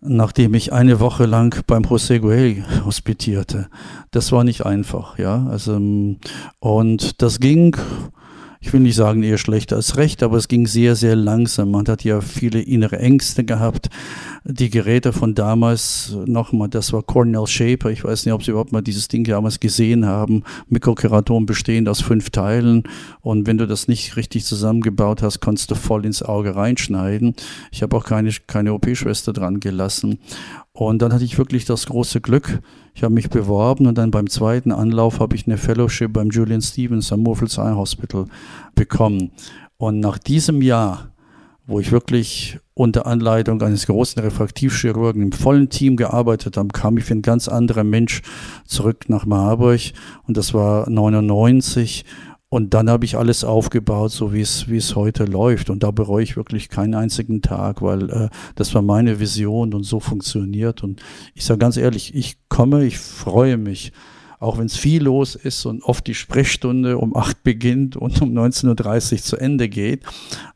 nachdem 0.01 0.53
ich 0.53 0.73
eine 0.73 0.99
Woche 0.99 1.25
lang 1.25 1.63
beim 1.67 1.83
José 1.83 2.19
Guel 2.19 2.65
hospitierte. 2.85 3.67
Das 4.11 4.31
war 4.31 4.43
nicht 4.43 4.65
einfach, 4.65 5.17
ja. 5.19 5.45
Also, 5.47 5.75
und 6.59 7.21
das 7.21 7.39
ging 7.39 7.75
ich 8.59 8.73
will 8.73 8.79
nicht 8.79 8.95
sagen 8.95 9.23
eher 9.23 9.37
schlechter 9.37 9.75
als 9.75 9.97
recht, 9.97 10.23
aber 10.23 10.37
es 10.37 10.47
ging 10.47 10.65
sehr, 10.67 10.95
sehr 10.95 11.15
langsam. 11.15 11.71
Man 11.71 11.87
hat 11.87 12.03
ja 12.03 12.21
viele 12.21 12.61
innere 12.61 12.99
Ängste 12.99 13.43
gehabt. 13.43 13.89
Die 14.43 14.69
Geräte 14.69 15.13
von 15.13 15.35
damals, 15.35 16.15
nochmal, 16.25 16.69
das 16.69 16.93
war 16.93 17.03
Cornell 17.03 17.45
Shaper. 17.45 17.91
Ich 17.91 18.03
weiß 18.03 18.25
nicht, 18.25 18.33
ob 18.33 18.43
Sie 18.43 18.51
überhaupt 18.51 18.71
mal 18.71 18.81
dieses 18.81 19.07
Ding 19.07 19.23
damals 19.25 19.59
gesehen 19.59 20.05
haben. 20.05 20.43
Mikrokeraton 20.69 21.45
bestehend 21.45 21.87
aus 21.87 22.01
fünf 22.01 22.29
Teilen. 22.29 22.83
Und 23.21 23.45
wenn 23.45 23.57
du 23.57 23.67
das 23.67 23.87
nicht 23.87 24.15
richtig 24.15 24.45
zusammengebaut 24.45 25.21
hast, 25.21 25.39
konntest 25.39 25.69
du 25.71 25.75
voll 25.75 26.05
ins 26.05 26.23
Auge 26.23 26.55
reinschneiden. 26.55 27.35
Ich 27.71 27.83
habe 27.83 27.95
auch 27.95 28.05
keine, 28.05 28.31
keine 28.47 28.73
OP-Schwester 28.73 29.33
dran 29.33 29.59
gelassen. 29.59 30.19
Und 30.77 31.01
dann 31.01 31.11
hatte 31.11 31.23
ich 31.23 31.39
wirklich 31.39 31.65
das 31.65 31.87
große 31.87 32.21
Glück. 32.21 32.61
Ich 32.93 33.01
habe 33.01 33.13
mich 33.13 33.31
beworben 33.31 33.87
und 33.87 33.97
dann 33.97 34.11
beim 34.11 34.29
zweiten 34.29 34.71
Anlauf 34.71 35.19
habe 35.19 35.35
ich 35.35 35.47
eine 35.47 35.57
Fellowship 35.57 36.13
beim 36.13 36.29
Julian 36.29 36.61
Stevens 36.61 37.11
am 37.11 37.21
Murphels 37.21 37.57
Eye 37.57 37.75
Hospital 37.75 38.25
bekommen. 38.75 39.31
Und 39.77 39.99
nach 39.99 40.19
diesem 40.19 40.61
Jahr, 40.61 41.11
wo 41.65 41.79
ich 41.79 41.91
wirklich 41.91 42.59
unter 42.75 43.07
Anleitung 43.07 43.59
eines 43.63 43.87
großen 43.87 44.21
Refraktivchirurgen 44.21 45.23
im 45.23 45.31
vollen 45.31 45.69
Team 45.69 45.97
gearbeitet 45.97 46.57
habe, 46.57 46.67
kam 46.67 46.97
ich 46.97 47.09
wie 47.09 47.15
ein 47.15 47.21
ganz 47.23 47.47
anderer 47.47 47.83
Mensch 47.83 48.21
zurück 48.65 49.09
nach 49.09 49.25
Marburg. 49.25 49.81
Und 50.27 50.37
das 50.37 50.53
war 50.53 50.87
99. 50.87 52.05
Und 52.49 52.73
dann 52.73 52.89
habe 52.89 53.03
ich 53.03 53.17
alles 53.17 53.43
aufgebaut, 53.43 54.11
so 54.11 54.31
wie 54.31 54.39
es, 54.39 54.69
wie 54.69 54.77
es 54.77 54.95
heute 54.95 55.25
läuft. 55.25 55.69
Und 55.69 55.83
da 55.83 55.91
bereue 55.91 56.23
ich 56.23 56.37
wirklich 56.37 56.69
keinen 56.69 56.95
einzigen 56.95 57.41
Tag, 57.41 57.81
weil 57.81 58.09
äh, 58.09 58.29
das 58.55 58.73
war 58.73 58.81
meine 58.81 59.19
Vision 59.19 59.73
und 59.73 59.83
so 59.83 59.99
funktioniert. 59.99 60.81
Und 60.81 61.01
ich 61.35 61.43
sage 61.43 61.57
ganz 61.57 61.75
ehrlich, 61.75 62.15
ich 62.15 62.37
komme, 62.47 62.85
ich 62.85 62.99
freue 62.99 63.57
mich 63.57 63.91
auch 64.39 64.57
wenn 64.57 64.67
es 64.67 64.77
viel 64.77 65.03
los 65.03 65.35
ist 65.35 65.65
und 65.65 65.83
oft 65.83 66.05
die 66.05 66.13
Sprechstunde 66.13 66.97
um 66.97 67.15
acht 67.15 67.43
beginnt 67.43 67.95
und 67.97 68.21
um 68.21 68.37
19.30 68.37 69.13
Uhr 69.13 69.17
zu 69.19 69.37
Ende 69.37 69.67
geht. 69.67 70.03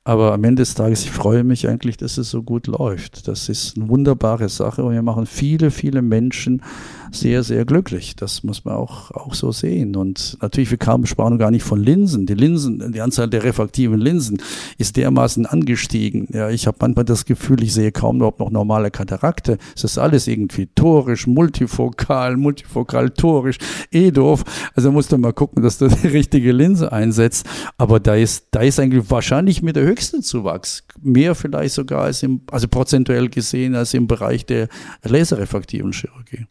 Aber 0.03 0.33
am 0.33 0.43
Ende 0.43 0.63
des 0.63 0.73
Tages, 0.73 1.03
ich 1.03 1.11
freue 1.11 1.43
mich 1.43 1.67
eigentlich, 1.67 1.97
dass 1.97 2.17
es 2.17 2.31
so 2.31 2.41
gut 2.41 2.65
läuft. 2.65 3.27
Das 3.27 3.49
ist 3.49 3.77
eine 3.77 3.87
wunderbare 3.87 4.49
Sache 4.49 4.83
und 4.83 4.93
wir 4.93 5.01
machen 5.03 5.27
viele, 5.27 5.69
viele 5.69 6.01
Menschen 6.01 6.63
sehr, 7.11 7.43
sehr 7.43 7.65
glücklich. 7.65 8.15
Das 8.15 8.43
muss 8.43 8.65
man 8.65 8.75
auch, 8.75 9.11
auch 9.11 9.35
so 9.35 9.51
sehen. 9.51 9.95
Und 9.95 10.37
natürlich, 10.41 10.71
wir 10.71 10.79
kamen 10.79 11.05
sprachen 11.05 11.37
gar 11.37 11.51
nicht 11.51 11.63
von 11.63 11.79
Linsen. 11.79 12.25
Die 12.25 12.33
Linsen, 12.33 12.91
die 12.91 13.01
Anzahl 13.01 13.29
der 13.29 13.43
refraktiven 13.43 13.99
Linsen 13.99 14.41
ist 14.77 14.97
dermaßen 14.97 15.45
angestiegen. 15.45 16.27
Ja, 16.31 16.49
ich 16.49 16.67
habe 16.67 16.77
manchmal 16.81 17.05
das 17.05 17.25
Gefühl, 17.25 17.61
ich 17.61 17.73
sehe 17.73 17.91
kaum 17.91 18.17
überhaupt 18.17 18.39
noch 18.39 18.49
normale 18.49 18.89
Katarakte. 18.89 19.57
Es 19.75 19.83
ist 19.83 19.97
alles 19.97 20.27
irgendwie 20.27 20.67
torisch, 20.73 21.27
multifokal, 21.27 22.37
multifokal, 22.37 23.11
torisch, 23.11 23.57
eh 23.91 24.11
doof. 24.11 24.43
Also 24.75 24.91
musst 24.91 25.11
du 25.11 25.17
mal 25.17 25.33
gucken, 25.33 25.63
dass 25.63 25.77
du 25.77 25.87
die 25.87 26.07
richtige 26.07 26.51
Linse 26.51 26.91
einsetzt. 26.91 27.45
Aber 27.77 27.99
da 27.99 28.15
ist, 28.15 28.47
da 28.51 28.61
ist 28.61 28.79
eigentlich 28.79 29.09
wahrscheinlich 29.09 29.61
mit 29.61 29.75
der 29.75 29.83
höchste 29.83 30.21
Zuwachs. 30.21 30.83
Mehr 31.01 31.35
vielleicht 31.35 31.75
sogar 31.75 32.03
als 32.03 32.23
im, 32.23 32.41
also 32.51 32.67
prozentuell 32.67 33.29
gesehen 33.29 33.75
als 33.75 33.93
im 33.93 34.07
Bereich 34.07 34.45
der 34.45 34.67
laserrefraktiven 35.03 35.91
Chirurgie. 35.91 36.45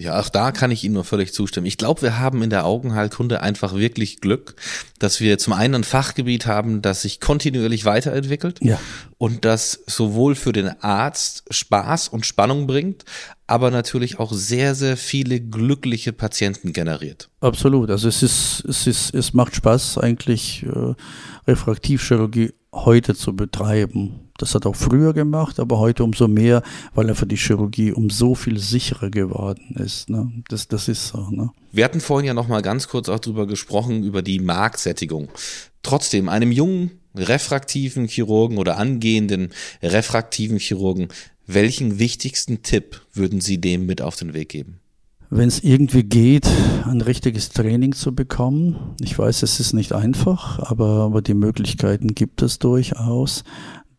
Ja, 0.00 0.18
auch 0.18 0.30
da 0.30 0.50
kann 0.50 0.70
ich 0.70 0.82
Ihnen 0.82 0.94
nur 0.94 1.04
völlig 1.04 1.34
zustimmen. 1.34 1.66
Ich 1.66 1.76
glaube, 1.76 2.00
wir 2.00 2.18
haben 2.18 2.42
in 2.42 2.48
der 2.48 2.64
Augenheilkunde 2.64 3.42
einfach 3.42 3.74
wirklich 3.74 4.22
Glück, 4.22 4.54
dass 4.98 5.20
wir 5.20 5.36
zum 5.36 5.52
einen 5.52 5.74
ein 5.74 5.84
Fachgebiet 5.84 6.46
haben, 6.46 6.80
das 6.80 7.02
sich 7.02 7.20
kontinuierlich 7.20 7.84
weiterentwickelt 7.84 8.60
ja. 8.62 8.80
und 9.18 9.44
das 9.44 9.80
sowohl 9.86 10.36
für 10.36 10.52
den 10.52 10.68
Arzt 10.82 11.44
Spaß 11.50 12.08
und 12.08 12.24
Spannung 12.24 12.66
bringt, 12.66 13.04
aber 13.46 13.70
natürlich 13.70 14.18
auch 14.18 14.32
sehr, 14.32 14.74
sehr 14.74 14.96
viele 14.96 15.38
glückliche 15.38 16.14
Patienten 16.14 16.72
generiert. 16.72 17.28
Absolut. 17.40 17.90
Also 17.90 18.08
es 18.08 18.22
ist, 18.22 18.64
es 18.66 18.86
ist, 18.86 19.14
es 19.14 19.34
macht 19.34 19.54
Spaß 19.54 19.98
eigentlich 19.98 20.62
äh, 20.62 20.94
Refraktivchirurgie 21.46 22.54
heute 22.72 23.14
zu 23.14 23.36
betreiben. 23.36 24.29
Das 24.40 24.54
hat 24.54 24.64
auch 24.64 24.76
früher 24.76 25.12
gemacht, 25.12 25.60
aber 25.60 25.78
heute 25.78 26.02
umso 26.02 26.26
mehr, 26.28 26.62
weil 26.94 27.08
einfach 27.10 27.26
die 27.26 27.36
Chirurgie 27.36 27.92
um 27.92 28.08
so 28.08 28.34
viel 28.34 28.58
sicherer 28.58 29.10
geworden 29.10 29.76
ist. 29.76 30.08
Ne? 30.08 30.32
Das, 30.48 30.66
das 30.66 30.88
ist 30.88 31.08
so. 31.08 31.28
Ne? 31.30 31.50
Wir 31.72 31.84
hatten 31.84 32.00
vorhin 32.00 32.26
ja 32.26 32.34
noch 32.34 32.48
mal 32.48 32.62
ganz 32.62 32.88
kurz 32.88 33.08
auch 33.08 33.18
drüber 33.18 33.46
gesprochen, 33.46 34.02
über 34.02 34.22
die 34.22 34.40
Marktsättigung. 34.40 35.28
Trotzdem, 35.82 36.28
einem 36.28 36.52
jungen 36.52 36.92
refraktiven 37.14 38.06
Chirurgen 38.06 38.56
oder 38.56 38.78
angehenden 38.78 39.50
refraktiven 39.82 40.58
Chirurgen, 40.58 41.08
welchen 41.46 41.98
wichtigsten 41.98 42.62
Tipp 42.62 43.02
würden 43.12 43.40
Sie 43.40 43.60
dem 43.60 43.84
mit 43.84 44.00
auf 44.00 44.16
den 44.16 44.32
Weg 44.32 44.48
geben? 44.48 44.80
wenn 45.30 45.48
es 45.48 45.62
irgendwie 45.62 46.02
geht, 46.02 46.48
ein 46.84 47.00
richtiges 47.00 47.50
Training 47.50 47.92
zu 47.92 48.12
bekommen. 48.14 48.76
Ich 49.00 49.16
weiß, 49.16 49.44
es 49.44 49.60
ist 49.60 49.72
nicht 49.72 49.92
einfach, 49.92 50.58
aber, 50.58 51.04
aber 51.04 51.22
die 51.22 51.34
Möglichkeiten 51.34 52.14
gibt 52.14 52.42
es 52.42 52.58
durchaus. 52.58 53.44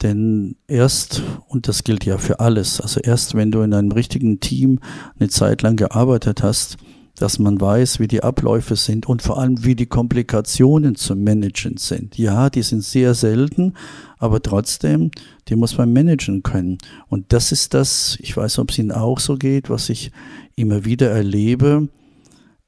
Denn 0.02 0.56
erst, 0.68 1.22
und 1.48 1.68
das 1.68 1.84
gilt 1.84 2.06
ja 2.06 2.18
für 2.18 2.40
alles, 2.40 2.82
also 2.82 3.00
erst 3.00 3.36
wenn 3.36 3.52
du 3.52 3.62
in 3.62 3.74
einem 3.74 3.92
richtigen 3.92 4.40
Team 4.40 4.80
eine 5.20 5.30
Zeit 5.30 5.62
lang 5.62 5.76
gearbeitet 5.76 6.42
hast, 6.42 6.78
dass 7.16 7.38
man 7.38 7.62
weiß, 7.62 8.00
wie 8.00 8.08
die 8.08 8.24
Abläufe 8.24 8.76
sind 8.76 9.08
und 9.08 9.22
vor 9.22 9.38
allem, 9.38 9.64
wie 9.64 9.76
die 9.76 9.86
Komplikationen 9.86 10.96
zu 10.96 11.16
managen 11.16 11.78
sind. 11.78 12.18
Ja, 12.18 12.50
die 12.50 12.64
sind 12.64 12.84
sehr 12.84 13.14
selten, 13.14 13.74
aber 14.18 14.42
trotzdem, 14.42 15.12
die 15.48 15.56
muss 15.56 15.78
man 15.78 15.94
managen 15.94 16.42
können. 16.42 16.80
Und 17.10 17.32
das 17.32 17.52
ist 17.52 17.76
das, 17.76 18.18
ich 18.22 18.36
weiß, 18.36 18.58
ob 18.58 18.72
es 18.72 18.80
Ihnen 18.80 18.92
auch 18.92 19.20
so 19.20 19.36
geht, 19.36 19.70
was 19.70 19.90
ich 19.90 20.12
immer 20.56 20.84
wieder 20.84 21.12
erlebe. 21.12 21.90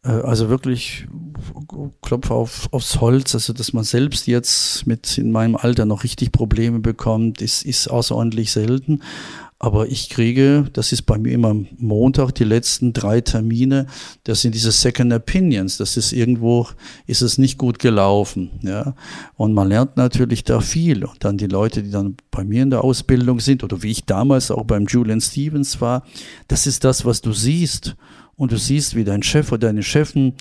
Äh, 0.03 0.09
also 0.09 0.49
wirklich 0.49 1.07
Klopfe 2.01 2.33
auf, 2.33 2.67
aufs 2.71 3.01
Holz, 3.01 3.33
also 3.33 3.53
dass 3.53 3.73
man 3.73 3.83
selbst 3.83 4.27
jetzt 4.27 4.85
mit 4.85 5.17
in 5.17 5.31
meinem 5.31 5.55
Alter 5.55 5.85
noch 5.85 6.03
richtig 6.03 6.31
Probleme 6.31 6.79
bekommt, 6.79 7.41
ist, 7.41 7.63
ist 7.63 7.89
außerordentlich 7.89 8.51
selten. 8.51 9.01
Aber 9.59 9.87
ich 9.87 10.09
kriege, 10.09 10.65
das 10.73 10.91
ist 10.91 11.03
bei 11.03 11.17
mir 11.17 11.31
immer 11.31 11.55
Montag, 11.77 12.35
die 12.35 12.43
letzten 12.43 12.91
drei 12.91 13.21
Termine, 13.21 13.87
das 14.25 14.41
sind 14.41 14.55
diese 14.55 14.73
Second 14.73 15.13
Opinions. 15.13 15.77
Das 15.77 15.95
ist 15.95 16.11
irgendwo, 16.11 16.67
ist 17.07 17.21
es 17.21 17.37
nicht 17.37 17.57
gut 17.57 17.79
gelaufen, 17.79 18.51
ja. 18.61 18.93
Und 19.35 19.53
man 19.53 19.69
lernt 19.69 19.95
natürlich 19.95 20.43
da 20.43 20.59
viel. 20.59 21.05
Und 21.05 21.23
dann 21.23 21.37
die 21.37 21.47
Leute, 21.47 21.81
die 21.81 21.91
dann 21.91 22.17
bei 22.29 22.43
mir 22.43 22.61
in 22.61 22.71
der 22.71 22.83
Ausbildung 22.83 23.39
sind, 23.39 23.63
oder 23.63 23.81
wie 23.83 23.91
ich 23.91 24.03
damals 24.03 24.51
auch 24.51 24.65
beim 24.65 24.85
Julian 24.85 25.21
Stevens 25.21 25.79
war, 25.79 26.03
das 26.49 26.67
ist 26.67 26.83
das, 26.83 27.05
was 27.05 27.21
du 27.21 27.31
siehst. 27.31 27.95
Und 28.35 28.51
du 28.51 28.57
siehst, 28.57 28.95
wie 28.95 29.03
dein 29.03 29.23
Chef 29.23 29.51
oder 29.51 29.67
deine 29.67 29.83
Chefin 29.83 30.33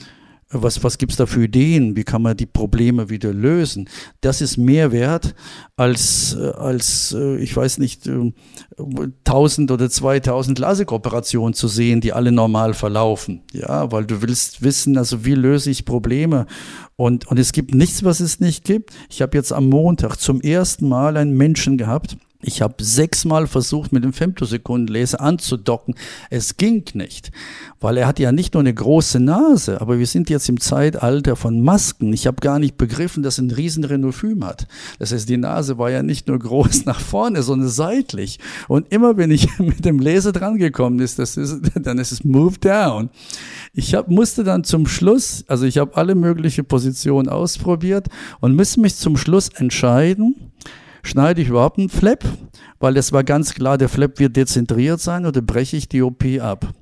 was, 0.52 0.82
was 0.84 0.98
gibt's 0.98 1.16
da 1.16 1.26
für 1.26 1.44
Ideen? 1.44 1.96
Wie 1.96 2.04
kann 2.04 2.22
man 2.22 2.36
die 2.36 2.46
Probleme 2.46 3.08
wieder 3.08 3.32
lösen? 3.32 3.88
Das 4.20 4.40
ist 4.40 4.56
mehr 4.56 4.92
wert 4.92 5.34
als, 5.76 6.36
äh, 6.38 6.50
als 6.50 7.14
äh, 7.18 7.36
ich 7.36 7.56
weiß 7.56 7.78
nicht, 7.78 8.08
1000 8.08 9.70
äh, 9.70 9.72
oder 9.72 9.90
2000 9.90 10.58
Lasikoperationen 10.58 11.54
zu 11.54 11.68
sehen, 11.68 12.00
die 12.00 12.12
alle 12.12 12.32
normal 12.32 12.74
verlaufen. 12.74 13.42
Ja, 13.52 13.90
weil 13.92 14.04
du 14.04 14.22
willst 14.22 14.62
wissen, 14.62 14.98
also 14.98 15.24
wie 15.24 15.34
löse 15.34 15.70
ich 15.70 15.84
Probleme? 15.84 16.46
Und, 16.96 17.26
und 17.28 17.38
es 17.38 17.52
gibt 17.52 17.74
nichts, 17.74 18.04
was 18.04 18.20
es 18.20 18.38
nicht 18.38 18.64
gibt. 18.64 18.90
Ich 19.08 19.22
habe 19.22 19.36
jetzt 19.36 19.52
am 19.52 19.68
Montag 19.68 20.16
zum 20.16 20.40
ersten 20.40 20.88
Mal 20.88 21.16
einen 21.16 21.36
Menschen 21.36 21.78
gehabt, 21.78 22.16
ich 22.44 22.60
habe 22.60 22.82
sechsmal 22.82 23.46
versucht, 23.46 23.92
mit 23.92 24.02
dem 24.02 24.12
Femtosekundenlaser 24.12 25.20
anzudocken. 25.20 25.94
Es 26.28 26.56
ging 26.56 26.84
nicht, 26.94 27.30
weil 27.80 27.96
er 27.96 28.08
hat 28.08 28.18
ja 28.18 28.32
nicht 28.32 28.54
nur 28.54 28.62
eine 28.62 28.74
große 28.74 29.20
Nase, 29.20 29.80
aber 29.80 29.98
wir 30.00 30.06
sind 30.06 30.28
jetzt 30.28 30.48
im 30.48 30.58
Zeitalter 30.58 31.36
von 31.36 31.60
Masken. 31.60 32.12
Ich 32.12 32.26
habe 32.26 32.40
gar 32.40 32.58
nicht 32.58 32.76
begriffen, 32.76 33.22
dass 33.22 33.38
er 33.38 33.44
ein 33.44 33.52
riesen 33.52 33.84
Renophym 33.84 34.44
hat. 34.44 34.66
Das 34.98 35.12
heißt, 35.12 35.28
die 35.28 35.36
Nase 35.36 35.78
war 35.78 35.90
ja 35.90 36.02
nicht 36.02 36.26
nur 36.26 36.38
groß 36.38 36.84
nach 36.86 37.00
vorne, 37.00 37.42
sondern 37.42 37.68
seitlich. 37.68 38.40
Und 38.66 38.92
immer 38.92 39.16
wenn 39.16 39.30
ich 39.30 39.46
mit 39.58 39.84
dem 39.84 40.00
Laser 40.00 40.32
drangekommen 40.32 40.98
ist, 40.98 41.20
das 41.20 41.36
ist, 41.36 41.60
dann 41.74 41.98
ist 41.98 42.10
es 42.10 42.24
move 42.24 42.58
down. 42.58 43.10
Ich 43.72 43.94
hab, 43.94 44.08
musste 44.08 44.42
dann 44.42 44.64
zum 44.64 44.86
Schluss, 44.86 45.44
also 45.46 45.64
ich 45.64 45.78
habe 45.78 45.96
alle 45.96 46.16
möglichen 46.16 46.64
Positionen 46.64 47.28
ausprobiert 47.28 48.08
und 48.40 48.56
musste 48.56 48.80
mich 48.80 48.96
zum 48.96 49.16
Schluss 49.16 49.48
entscheiden, 49.48 50.52
Schneide 51.02 51.42
ich 51.42 51.48
überhaupt 51.48 51.78
einen 51.78 51.88
Flap? 51.88 52.24
Weil 52.78 52.96
es 52.96 53.12
war 53.12 53.24
ganz 53.24 53.54
klar, 53.54 53.78
der 53.78 53.88
Flap 53.88 54.18
wird 54.18 54.36
dezentriert 54.36 55.00
sein 55.00 55.26
oder 55.26 55.42
breche 55.42 55.76
ich 55.76 55.88
die 55.88 56.02
OP 56.02 56.24
ab? 56.40 56.72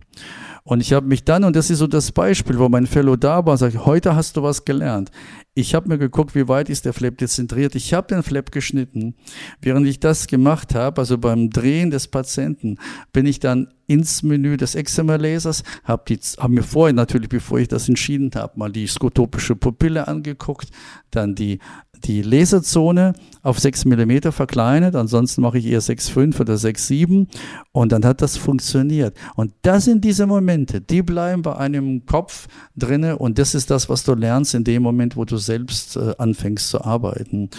Und 0.63 0.81
ich 0.81 0.93
habe 0.93 1.07
mich 1.07 1.25
dann, 1.25 1.45
und 1.45 1.57
das 1.57 1.71
ist 1.71 1.79
so 1.79 1.87
das 1.87 2.13
Beispiel, 2.13 2.59
wo 2.59 2.69
mein 2.69 2.87
Fellow 2.87 3.17
da 3.17 3.45
war, 3.45 3.57
sage 3.57 3.85
heute 3.87 4.15
hast 4.15 4.37
du 4.37 4.43
was 4.43 4.65
gelernt. 4.65 5.11
Ich 5.55 5.75
habe 5.75 5.89
mir 5.89 5.99
geguckt, 5.99 6.37
wie 6.37 6.47
weit 6.47 6.71
ist 6.71 6.85
der 6.85 6.93
Flap 6.93 7.19
dezentriert. 7.19 7.75
Ich 7.75 7.93
habe 7.93 8.07
den 8.07 8.23
Flap 8.23 8.53
geschnitten. 8.53 9.17
Während 9.61 9.87
ich 9.87 9.99
das 9.99 10.29
gemacht 10.29 10.77
habe, 10.77 11.01
also 11.01 11.19
beim 11.19 11.51
Drehen 11.51 11.91
des 11.91 12.07
Patienten, 12.07 12.79
bin 13.13 13.27
ich 13.27 13.41
dann 13.41 13.69
ins 13.89 14.23
Menü 14.23 14.57
des 14.57 14.77
Excimer-Lasers, 14.77 15.65
habe 15.83 16.15
hab 16.15 16.51
mir 16.51 16.63
vorher 16.63 16.95
natürlich, 16.95 17.29
bevor 17.29 17.59
ich 17.59 17.67
das 17.67 17.89
entschieden 17.89 18.31
habe, 18.37 18.57
mal 18.57 18.71
die 18.71 18.87
skotopische 18.87 19.57
Pupille 19.57 20.07
angeguckt, 20.07 20.69
dann 21.11 21.35
die 21.35 21.59
die 22.05 22.23
Laserzone 22.23 23.13
auf 23.43 23.59
6 23.59 23.85
mm 23.87 24.31
verkleinert, 24.31 24.95
ansonsten 24.95 25.43
mache 25.43 25.59
ich 25.59 25.67
eher 25.67 25.81
6,5 25.83 26.41
oder 26.41 26.55
6,7 26.55 27.27
und 27.73 27.93
dann 27.93 28.05
hat 28.05 28.23
das 28.23 28.37
funktioniert. 28.37 29.17
Und 29.37 29.53
das 29.63 29.85
sind 29.85 30.05
diese 30.05 30.27
Momente, 30.27 30.81
die 30.81 31.03
bleiben 31.03 31.43
bei 31.43 31.57
einem 31.57 32.07
Kopf 32.07 32.49
drinne 32.77 33.19
und 33.19 33.39
das 33.39 33.55
ist 33.55 33.71
das, 33.71 33.89
was 33.89 34.05
du 34.05 34.15
lernst 34.15 34.55
in 34.55 34.65
dem 34.65 34.83
Moment, 34.83 35.17
wo 35.17 35.25
du 35.25 35.37
selbst 35.41 35.97
äh, 35.97 36.15
anfängst 36.19 36.69
zu 36.69 36.83
arbeiten. 36.83 37.51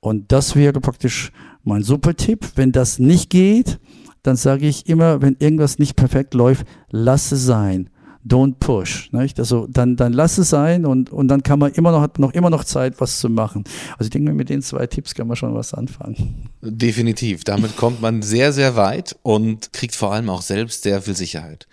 Und 0.00 0.32
das 0.32 0.56
wäre 0.56 0.80
praktisch 0.80 1.32
mein 1.64 1.82
super 1.82 2.14
Tipp. 2.14 2.46
Wenn 2.54 2.72
das 2.72 2.98
nicht 2.98 3.30
geht, 3.30 3.78
dann 4.22 4.36
sage 4.36 4.66
ich 4.66 4.88
immer, 4.88 5.22
wenn 5.22 5.36
irgendwas 5.38 5.78
nicht 5.78 5.96
perfekt 5.96 6.34
läuft, 6.34 6.66
lass 6.90 7.32
es 7.32 7.44
sein 7.44 7.90
don't 8.28 8.56
push. 8.60 9.10
Nicht? 9.12 9.38
Also 9.38 9.66
dann, 9.68 9.96
dann 9.96 10.12
lass 10.12 10.38
es 10.38 10.50
sein 10.50 10.86
und, 10.86 11.10
und 11.10 11.28
dann 11.28 11.42
kann 11.42 11.58
man 11.58 11.72
immer 11.72 11.92
noch, 11.92 12.00
hat 12.00 12.18
noch 12.18 12.32
immer 12.32 12.50
noch 12.50 12.64
Zeit, 12.64 13.00
was 13.00 13.18
zu 13.18 13.28
machen. 13.28 13.64
Also 13.92 14.04
ich 14.04 14.10
denke, 14.10 14.32
mit 14.32 14.48
den 14.48 14.62
zwei 14.62 14.86
Tipps 14.86 15.14
kann 15.14 15.26
man 15.26 15.36
schon 15.36 15.54
was 15.54 15.74
anfangen. 15.74 16.48
Definitiv. 16.60 17.44
Damit 17.44 17.76
kommt 17.76 18.00
man 18.00 18.22
sehr, 18.22 18.52
sehr 18.52 18.76
weit 18.76 19.16
und 19.22 19.72
kriegt 19.72 19.94
vor 19.94 20.12
allem 20.12 20.30
auch 20.30 20.42
selbst 20.42 20.82
sehr 20.82 21.02
viel 21.02 21.16
Sicherheit. 21.16 21.66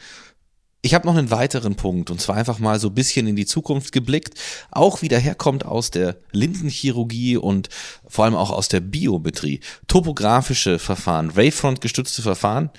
Ich 0.85 0.93
habe 0.93 1.07
noch 1.07 1.15
einen 1.17 1.31
weiteren 1.31 1.73
Punkt 1.73 2.11
und 2.11 2.21
zwar 2.21 2.35
einfach 2.35 2.59
mal 2.59 2.79
so 2.79 2.89
ein 2.89 2.93
bisschen 2.93 3.25
in 3.25 3.35
die 3.35 3.47
Zukunft 3.47 3.91
geblickt, 3.91 4.37
auch 4.69 5.01
wie 5.01 5.07
herkommt 5.07 5.65
aus 5.65 5.89
der 5.89 6.15
Lindenchirurgie 6.31 7.37
und 7.37 7.69
vor 8.07 8.25
allem 8.25 8.35
auch 8.35 8.51
aus 8.51 8.67
der 8.67 8.81
Biometrie. 8.81 9.61
Topografische 9.87 10.77
Verfahren, 10.77 11.35
Wavefront 11.35 11.81
gestützte 11.81 12.21
Verfahren 12.21 12.69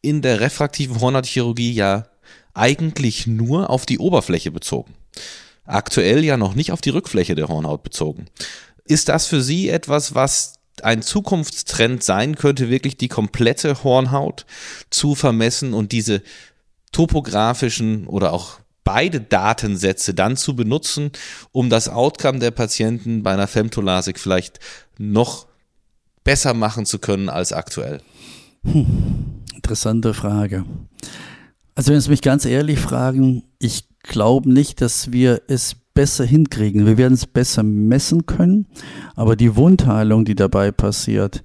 in 0.00 0.22
der 0.22 0.40
refraktiven 0.40 1.02
Hornhautchirurgie 1.02 1.72
ja 1.72 2.06
eigentlich 2.54 3.26
nur 3.26 3.68
auf 3.68 3.84
die 3.84 3.98
Oberfläche 3.98 4.50
bezogen. 4.50 4.94
Aktuell 5.66 6.24
ja 6.24 6.38
noch 6.38 6.54
nicht 6.54 6.72
auf 6.72 6.80
die 6.80 6.88
Rückfläche 6.88 7.34
der 7.34 7.48
Hornhaut 7.48 7.82
bezogen. 7.82 8.24
Ist 8.86 9.10
das 9.10 9.26
für 9.26 9.42
Sie 9.42 9.68
etwas, 9.68 10.14
was 10.14 10.54
ein 10.82 11.02
Zukunftstrend 11.02 12.02
sein 12.02 12.36
könnte, 12.36 12.70
wirklich 12.70 12.96
die 12.96 13.08
komplette 13.08 13.84
Hornhaut 13.84 14.46
zu 14.88 15.14
vermessen 15.14 15.74
und 15.74 15.92
diese 15.92 16.22
topografischen 16.92 18.06
oder 18.06 18.32
auch 18.32 18.60
beide 18.84 19.20
Datensätze 19.20 20.14
dann 20.14 20.36
zu 20.36 20.56
benutzen, 20.56 21.10
um 21.52 21.70
das 21.70 21.88
Outcome 21.88 22.38
der 22.38 22.50
Patienten 22.50 23.22
bei 23.22 23.32
einer 23.32 23.46
Femtolasik 23.46 24.18
vielleicht 24.18 24.58
noch 24.98 25.46
besser 26.24 26.54
machen 26.54 26.86
zu 26.86 26.98
können 26.98 27.28
als 27.28 27.52
aktuell? 27.52 28.00
Hm, 28.64 29.42
interessante 29.54 30.14
Frage. 30.14 30.64
Also 31.74 31.92
wenn 31.92 32.00
Sie 32.00 32.10
mich 32.10 32.22
ganz 32.22 32.44
ehrlich 32.44 32.78
fragen, 32.78 33.44
ich 33.58 33.84
glaube 34.02 34.52
nicht, 34.52 34.80
dass 34.80 35.12
wir 35.12 35.42
es 35.48 35.76
besser 35.94 36.24
hinkriegen. 36.24 36.86
Wir 36.86 36.96
werden 36.96 37.14
es 37.14 37.26
besser 37.26 37.62
messen 37.62 38.26
können, 38.26 38.66
aber 39.16 39.36
die 39.36 39.56
Wundheilung, 39.56 40.24
die 40.24 40.34
dabei 40.34 40.72
passiert, 40.72 41.42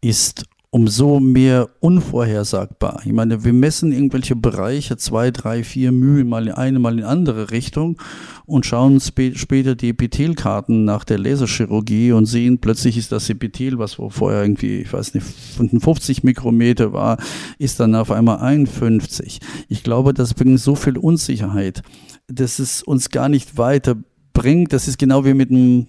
ist 0.00 0.44
umso 0.70 1.18
mehr 1.18 1.70
unvorhersagbar. 1.80 3.00
Ich 3.04 3.12
meine, 3.12 3.42
wir 3.42 3.54
messen 3.54 3.90
irgendwelche 3.90 4.36
Bereiche, 4.36 4.98
zwei, 4.98 5.30
drei, 5.30 5.64
vier 5.64 5.92
Mühe, 5.92 6.24
mal 6.24 6.46
in 6.46 6.52
eine, 6.52 6.78
mal 6.78 6.98
in 6.98 7.04
andere 7.04 7.50
Richtung 7.50 7.96
und 8.44 8.66
schauen 8.66 9.00
sp 9.00 9.32
später 9.34 9.74
die 9.74 9.90
Epithelkarten 9.90 10.84
nach 10.84 11.04
der 11.04 11.18
Laserchirurgie 11.18 12.12
und 12.12 12.26
sehen, 12.26 12.58
plötzlich 12.58 12.98
ist 12.98 13.12
das 13.12 13.30
Epithel, 13.30 13.78
was 13.78 13.94
vorher 13.94 14.42
irgendwie, 14.42 14.80
ich 14.80 14.92
weiß 14.92 15.14
nicht, 15.14 15.26
55 15.26 16.22
Mikrometer 16.22 16.92
war, 16.92 17.16
ist 17.58 17.80
dann 17.80 17.94
auf 17.94 18.10
einmal 18.10 18.38
51. 18.38 19.40
Ich 19.68 19.82
glaube, 19.82 20.12
das 20.12 20.34
bringt 20.34 20.60
so 20.60 20.74
viel 20.74 20.98
Unsicherheit, 20.98 21.82
dass 22.26 22.58
es 22.58 22.82
uns 22.82 23.08
gar 23.08 23.30
nicht 23.30 23.56
weiterbringt. 23.56 24.74
Das 24.74 24.86
ist 24.86 24.98
genau 24.98 25.24
wie 25.24 25.34
mit 25.34 25.50
einem 25.50 25.88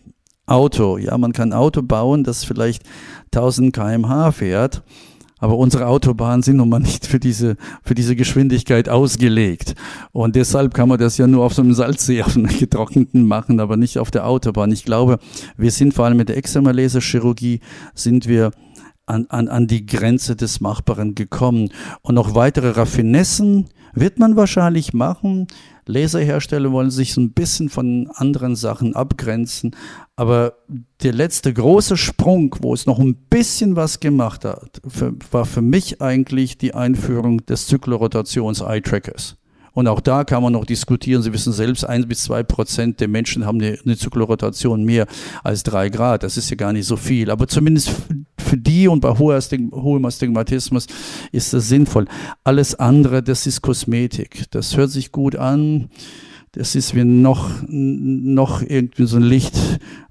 Auto. 0.49 0.97
Ja, 0.97 1.17
man 1.17 1.33
kann 1.33 1.53
Auto 1.53 1.81
bauen, 1.81 2.23
das 2.23 2.43
vielleicht 2.43 2.83
1000 3.33 3.73
kmh 3.73 4.31
fährt. 4.31 4.83
Aber 5.41 5.57
unsere 5.57 5.87
Autobahnen 5.87 6.43
sind 6.43 6.57
nun 6.57 6.67
mal 6.67 6.79
nicht 6.79 7.07
für 7.07 7.19
diese, 7.19 7.55
für 7.83 7.95
diese 7.95 8.15
Geschwindigkeit 8.15 8.89
ausgelegt. 8.89 9.73
Und 10.11 10.35
deshalb 10.35 10.73
kann 10.73 10.89
man 10.89 10.99
das 10.99 11.17
ja 11.17 11.27
nur 11.27 11.45
auf 11.45 11.53
so 11.53 11.61
einem 11.61 11.73
Salzsee, 11.73 12.21
auf 12.23 12.35
einem 12.35 12.47
getrockneten 12.59 13.25
machen, 13.25 13.59
aber 13.61 13.77
nicht 13.77 13.97
auf 13.99 14.11
der 14.11 14.27
Autobahn. 14.27 14.71
Ich 14.71 14.83
glaube, 14.83 15.19
wir 15.55 15.71
sind 15.71 15.93
vor 15.93 16.05
allem 16.05 16.17
mit 16.17 16.29
der 16.29 16.37
Extremalaserchirurgie 16.37 17.61
sind 17.93 18.27
wir 18.27 18.51
an, 19.05 19.25
an, 19.29 19.47
an 19.47 19.67
die 19.67 19.85
Grenze 19.85 20.35
des 20.35 20.59
Machbaren 20.59 21.15
gekommen. 21.15 21.69
Und 22.01 22.15
noch 22.15 22.35
weitere 22.35 22.71
Raffinessen 22.71 23.69
wird 23.93 24.19
man 24.19 24.35
wahrscheinlich 24.35 24.93
machen. 24.93 25.47
Laserhersteller 25.89 26.71
wollen 26.71 26.91
sich 26.91 27.13
so 27.13 27.21
ein 27.21 27.31
bisschen 27.31 27.69
von 27.69 28.09
anderen 28.13 28.55
Sachen 28.55 28.95
abgrenzen. 28.95 29.75
Aber 30.15 30.53
der 31.03 31.13
letzte 31.13 31.53
große 31.53 31.97
Sprung, 31.97 32.55
wo 32.61 32.73
es 32.73 32.85
noch 32.85 32.99
ein 32.99 33.15
bisschen 33.29 33.75
was 33.75 33.99
gemacht 33.99 34.45
hat, 34.45 34.81
für, 34.87 35.13
war 35.31 35.45
für 35.45 35.61
mich 35.61 36.01
eigentlich 36.01 36.57
die 36.57 36.73
Einführung 36.75 37.45
des 37.45 37.67
Zyklorotations-Eye-Trackers. 37.67 39.37
Und 39.73 39.87
auch 39.87 40.01
da 40.01 40.23
kann 40.23 40.43
man 40.43 40.53
noch 40.53 40.65
diskutieren. 40.65 41.21
Sie 41.21 41.31
wissen 41.31 41.53
selbst, 41.53 41.85
ein 41.85 42.07
bis 42.07 42.23
zwei 42.23 42.43
Prozent 42.43 42.99
der 42.99 43.07
Menschen 43.07 43.45
haben 43.45 43.61
eine, 43.61 43.77
eine 43.83 43.97
Zyklorotation 43.97 44.83
mehr 44.83 45.07
als 45.43 45.63
drei 45.63 45.89
Grad. 45.89 46.23
Das 46.23 46.37
ist 46.37 46.49
ja 46.49 46.55
gar 46.55 46.73
nicht 46.73 46.85
so 46.85 46.97
viel. 46.97 47.31
Aber 47.31 47.47
zumindest 47.47 47.91
für 48.49 48.57
die 48.57 48.87
und 48.87 49.01
bei 49.01 49.11
hohem 49.11 50.05
Astigmatismus 50.05 50.87
ist 51.31 51.53
das 51.53 51.69
sinnvoll. 51.69 52.05
Alles 52.43 52.75
andere, 52.75 53.21
das 53.21 53.45
ist 53.45 53.61
Kosmetik. 53.61 54.45
Das 54.51 54.75
hört 54.75 54.89
sich 54.89 55.11
gut 55.11 55.35
an. 55.35 55.89
Das 56.53 56.73
ist 56.73 56.95
wie 56.95 57.03
noch, 57.03 57.51
noch 57.67 58.63
irgendwie 58.63 59.05
so 59.05 59.17
ein 59.17 59.23
Licht 59.23 59.55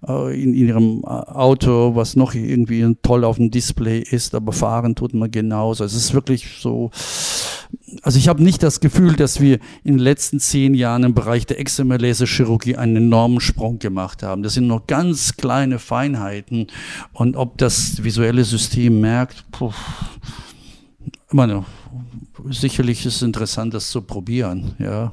äh, 0.07 0.41
in 0.41 0.55
ihrem 0.55 1.05
Auto, 1.05 1.97
was 1.97 2.15
noch 2.15 2.33
irgendwie 2.33 2.97
toll 3.03 3.25
auf 3.25 3.39
dem 3.39 3.51
Display 3.51 3.99
ist, 3.99 4.37
aber 4.37 4.53
fahren 4.53 4.95
tut 4.95 5.15
man 5.15 5.33
genauso. 5.33 5.83
Es 5.83 5.95
ist 5.95 6.15
wirklich 6.15 6.47
so, 6.61 6.93
also 8.03 8.19
ich 8.19 8.29
habe 8.29 8.43
nicht 8.43 8.63
das 8.63 8.81
Gefühl, 8.81 9.15
dass 9.15 9.41
wir 9.41 9.59
in 9.85 9.95
den 9.95 9.99
letzten 9.99 10.41
zehn 10.41 10.75
Jahren 10.75 11.05
im 11.05 11.15
Bereich 11.15 11.47
der 11.47 11.59
Extrameläse-Chirurgie 11.59 12.77
einen 12.77 12.97
enormen 12.97 13.41
Sprung 13.41 13.79
gemacht 13.79 14.23
haben. 14.23 14.43
Das 14.43 14.55
sind 14.55 14.67
nur 14.67 14.87
ganz 14.87 15.37
kleine 15.37 15.79
Feinheiten. 15.79 16.69
Und 17.13 17.37
ob 17.37 17.59
das 17.59 18.03
visuelle 18.03 18.45
System 18.45 19.01
merkt, 19.01 19.45
puh, 19.53 19.73
ich 21.29 21.35
meine, 21.35 21.65
sicherlich 22.51 23.05
ist 23.05 23.17
es 23.17 23.23
interessant, 23.23 23.75
das 23.75 23.91
zu 23.91 24.03
probieren. 24.03 24.75
Ja. 24.79 25.13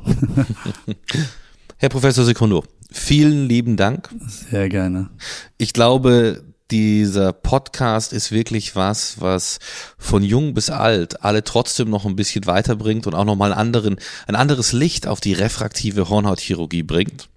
Herr 1.78 1.90
Professor 1.90 2.24
Secundo, 2.24 2.64
vielen 2.92 3.48
lieben 3.48 3.76
Dank. 3.76 4.10
Sehr 4.28 4.70
gerne. 4.70 5.10
Ich 5.58 5.74
glaube, 5.74 6.44
dieser 6.72 7.32
Podcast 7.34 8.12
ist 8.14 8.32
wirklich 8.32 8.76
was, 8.76 9.22
was 9.22 9.60
von 9.98 10.24
jung 10.24 10.54
bis 10.54 10.70
alt 10.70 11.24
alle 11.24 11.44
trotzdem 11.44 11.90
noch 11.90 12.06
ein 12.06 12.16
bisschen 12.16 12.48
weiterbringt 12.48 13.06
und 13.08 13.14
auch 13.14 13.26
nochmal 13.26 13.54
anderen, 13.54 13.98
ein 14.28 14.36
anderes 14.36 14.74
Licht 14.74 15.08
auf 15.08 15.20
die 15.20 15.34
refraktive 15.34 16.10
Hornhautchirurgie 16.10 16.84
bringt. 16.84 17.30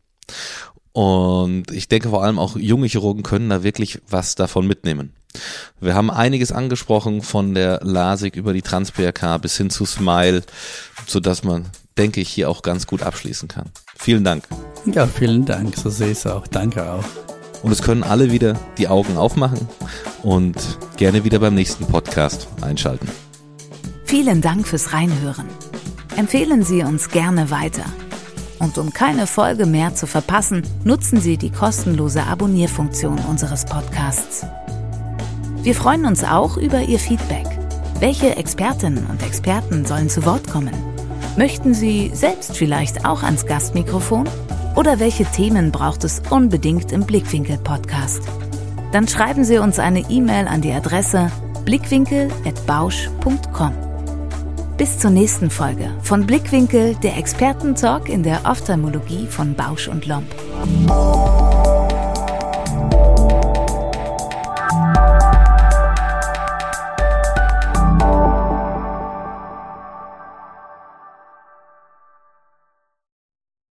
Und 0.92 1.70
ich 1.70 1.88
denke 1.88 2.08
vor 2.08 2.24
allem 2.24 2.38
auch 2.38 2.56
junge 2.56 2.86
Chirurgen 2.86 3.22
können 3.22 3.50
da 3.50 3.62
wirklich 3.62 4.00
was 4.08 4.34
davon 4.34 4.66
mitnehmen. 4.66 5.12
Wir 5.80 5.94
haben 5.94 6.10
einiges 6.10 6.50
angesprochen 6.50 7.22
von 7.22 7.54
der 7.54 7.80
LASIK 7.82 8.34
über 8.34 8.52
die 8.52 8.62
Trans-PRK 8.62 9.38
bis 9.38 9.56
hin 9.56 9.70
zu 9.70 9.84
Smile, 9.84 10.42
so 11.06 11.20
dass 11.20 11.44
man, 11.44 11.66
denke 11.96 12.20
ich, 12.20 12.30
hier 12.30 12.48
auch 12.50 12.62
ganz 12.62 12.86
gut 12.86 13.02
abschließen 13.02 13.46
kann. 13.46 13.70
Vielen 13.96 14.24
Dank. 14.24 14.44
Ja, 14.86 15.06
vielen 15.06 15.44
Dank. 15.44 15.76
So 15.76 15.90
sehe 15.90 16.12
ich 16.12 16.18
es 16.18 16.26
auch. 16.26 16.46
Danke 16.46 16.90
auch. 16.90 17.04
Und 17.62 17.72
es 17.72 17.82
können 17.82 18.02
alle 18.02 18.30
wieder 18.30 18.54
die 18.78 18.88
Augen 18.88 19.16
aufmachen 19.16 19.68
und 20.22 20.78
gerne 20.96 21.24
wieder 21.24 21.38
beim 21.38 21.54
nächsten 21.54 21.86
Podcast 21.86 22.48
einschalten. 22.60 23.08
Vielen 24.04 24.40
Dank 24.40 24.66
fürs 24.66 24.92
Reinhören. 24.92 25.46
Empfehlen 26.16 26.62
Sie 26.62 26.82
uns 26.82 27.10
gerne 27.10 27.50
weiter. 27.50 27.84
Und 28.58 28.78
um 28.78 28.92
keine 28.92 29.26
Folge 29.26 29.66
mehr 29.66 29.94
zu 29.94 30.06
verpassen, 30.06 30.62
nutzen 30.84 31.20
Sie 31.20 31.36
die 31.36 31.50
kostenlose 31.50 32.24
Abonnierfunktion 32.24 33.18
unseres 33.28 33.64
Podcasts. 33.64 34.46
Wir 35.62 35.74
freuen 35.74 36.06
uns 36.06 36.24
auch 36.24 36.56
über 36.56 36.80
Ihr 36.80 36.98
Feedback. 36.98 37.46
Welche 38.00 38.36
Expertinnen 38.36 39.06
und 39.06 39.22
Experten 39.22 39.84
sollen 39.84 40.08
zu 40.08 40.24
Wort 40.24 40.48
kommen? 40.48 40.74
Möchten 41.36 41.74
Sie 41.74 42.10
selbst 42.14 42.56
vielleicht 42.56 43.04
auch 43.04 43.22
ans 43.22 43.46
Gastmikrofon? 43.46 44.28
Oder 44.78 45.00
welche 45.00 45.24
Themen 45.24 45.72
braucht 45.72 46.04
es 46.04 46.22
unbedingt 46.30 46.92
im 46.92 47.04
Blickwinkel-Podcast? 47.04 48.22
Dann 48.92 49.08
schreiben 49.08 49.42
Sie 49.42 49.58
uns 49.58 49.80
eine 49.80 50.08
E-Mail 50.08 50.46
an 50.46 50.60
die 50.60 50.70
Adresse 50.70 51.32
blickwinkel.bausch.com. 51.64 53.72
Bis 54.76 55.00
zur 55.00 55.10
nächsten 55.10 55.50
Folge 55.50 55.90
von 56.02 56.26
Blickwinkel, 56.26 56.94
der 57.02 57.16
Expertentalk 57.16 58.08
in 58.08 58.22
der 58.22 58.42
Ophthalmologie 58.44 59.26
von 59.26 59.56
Bausch 59.56 59.88
und 59.88 60.06
Lomb. 60.06 60.32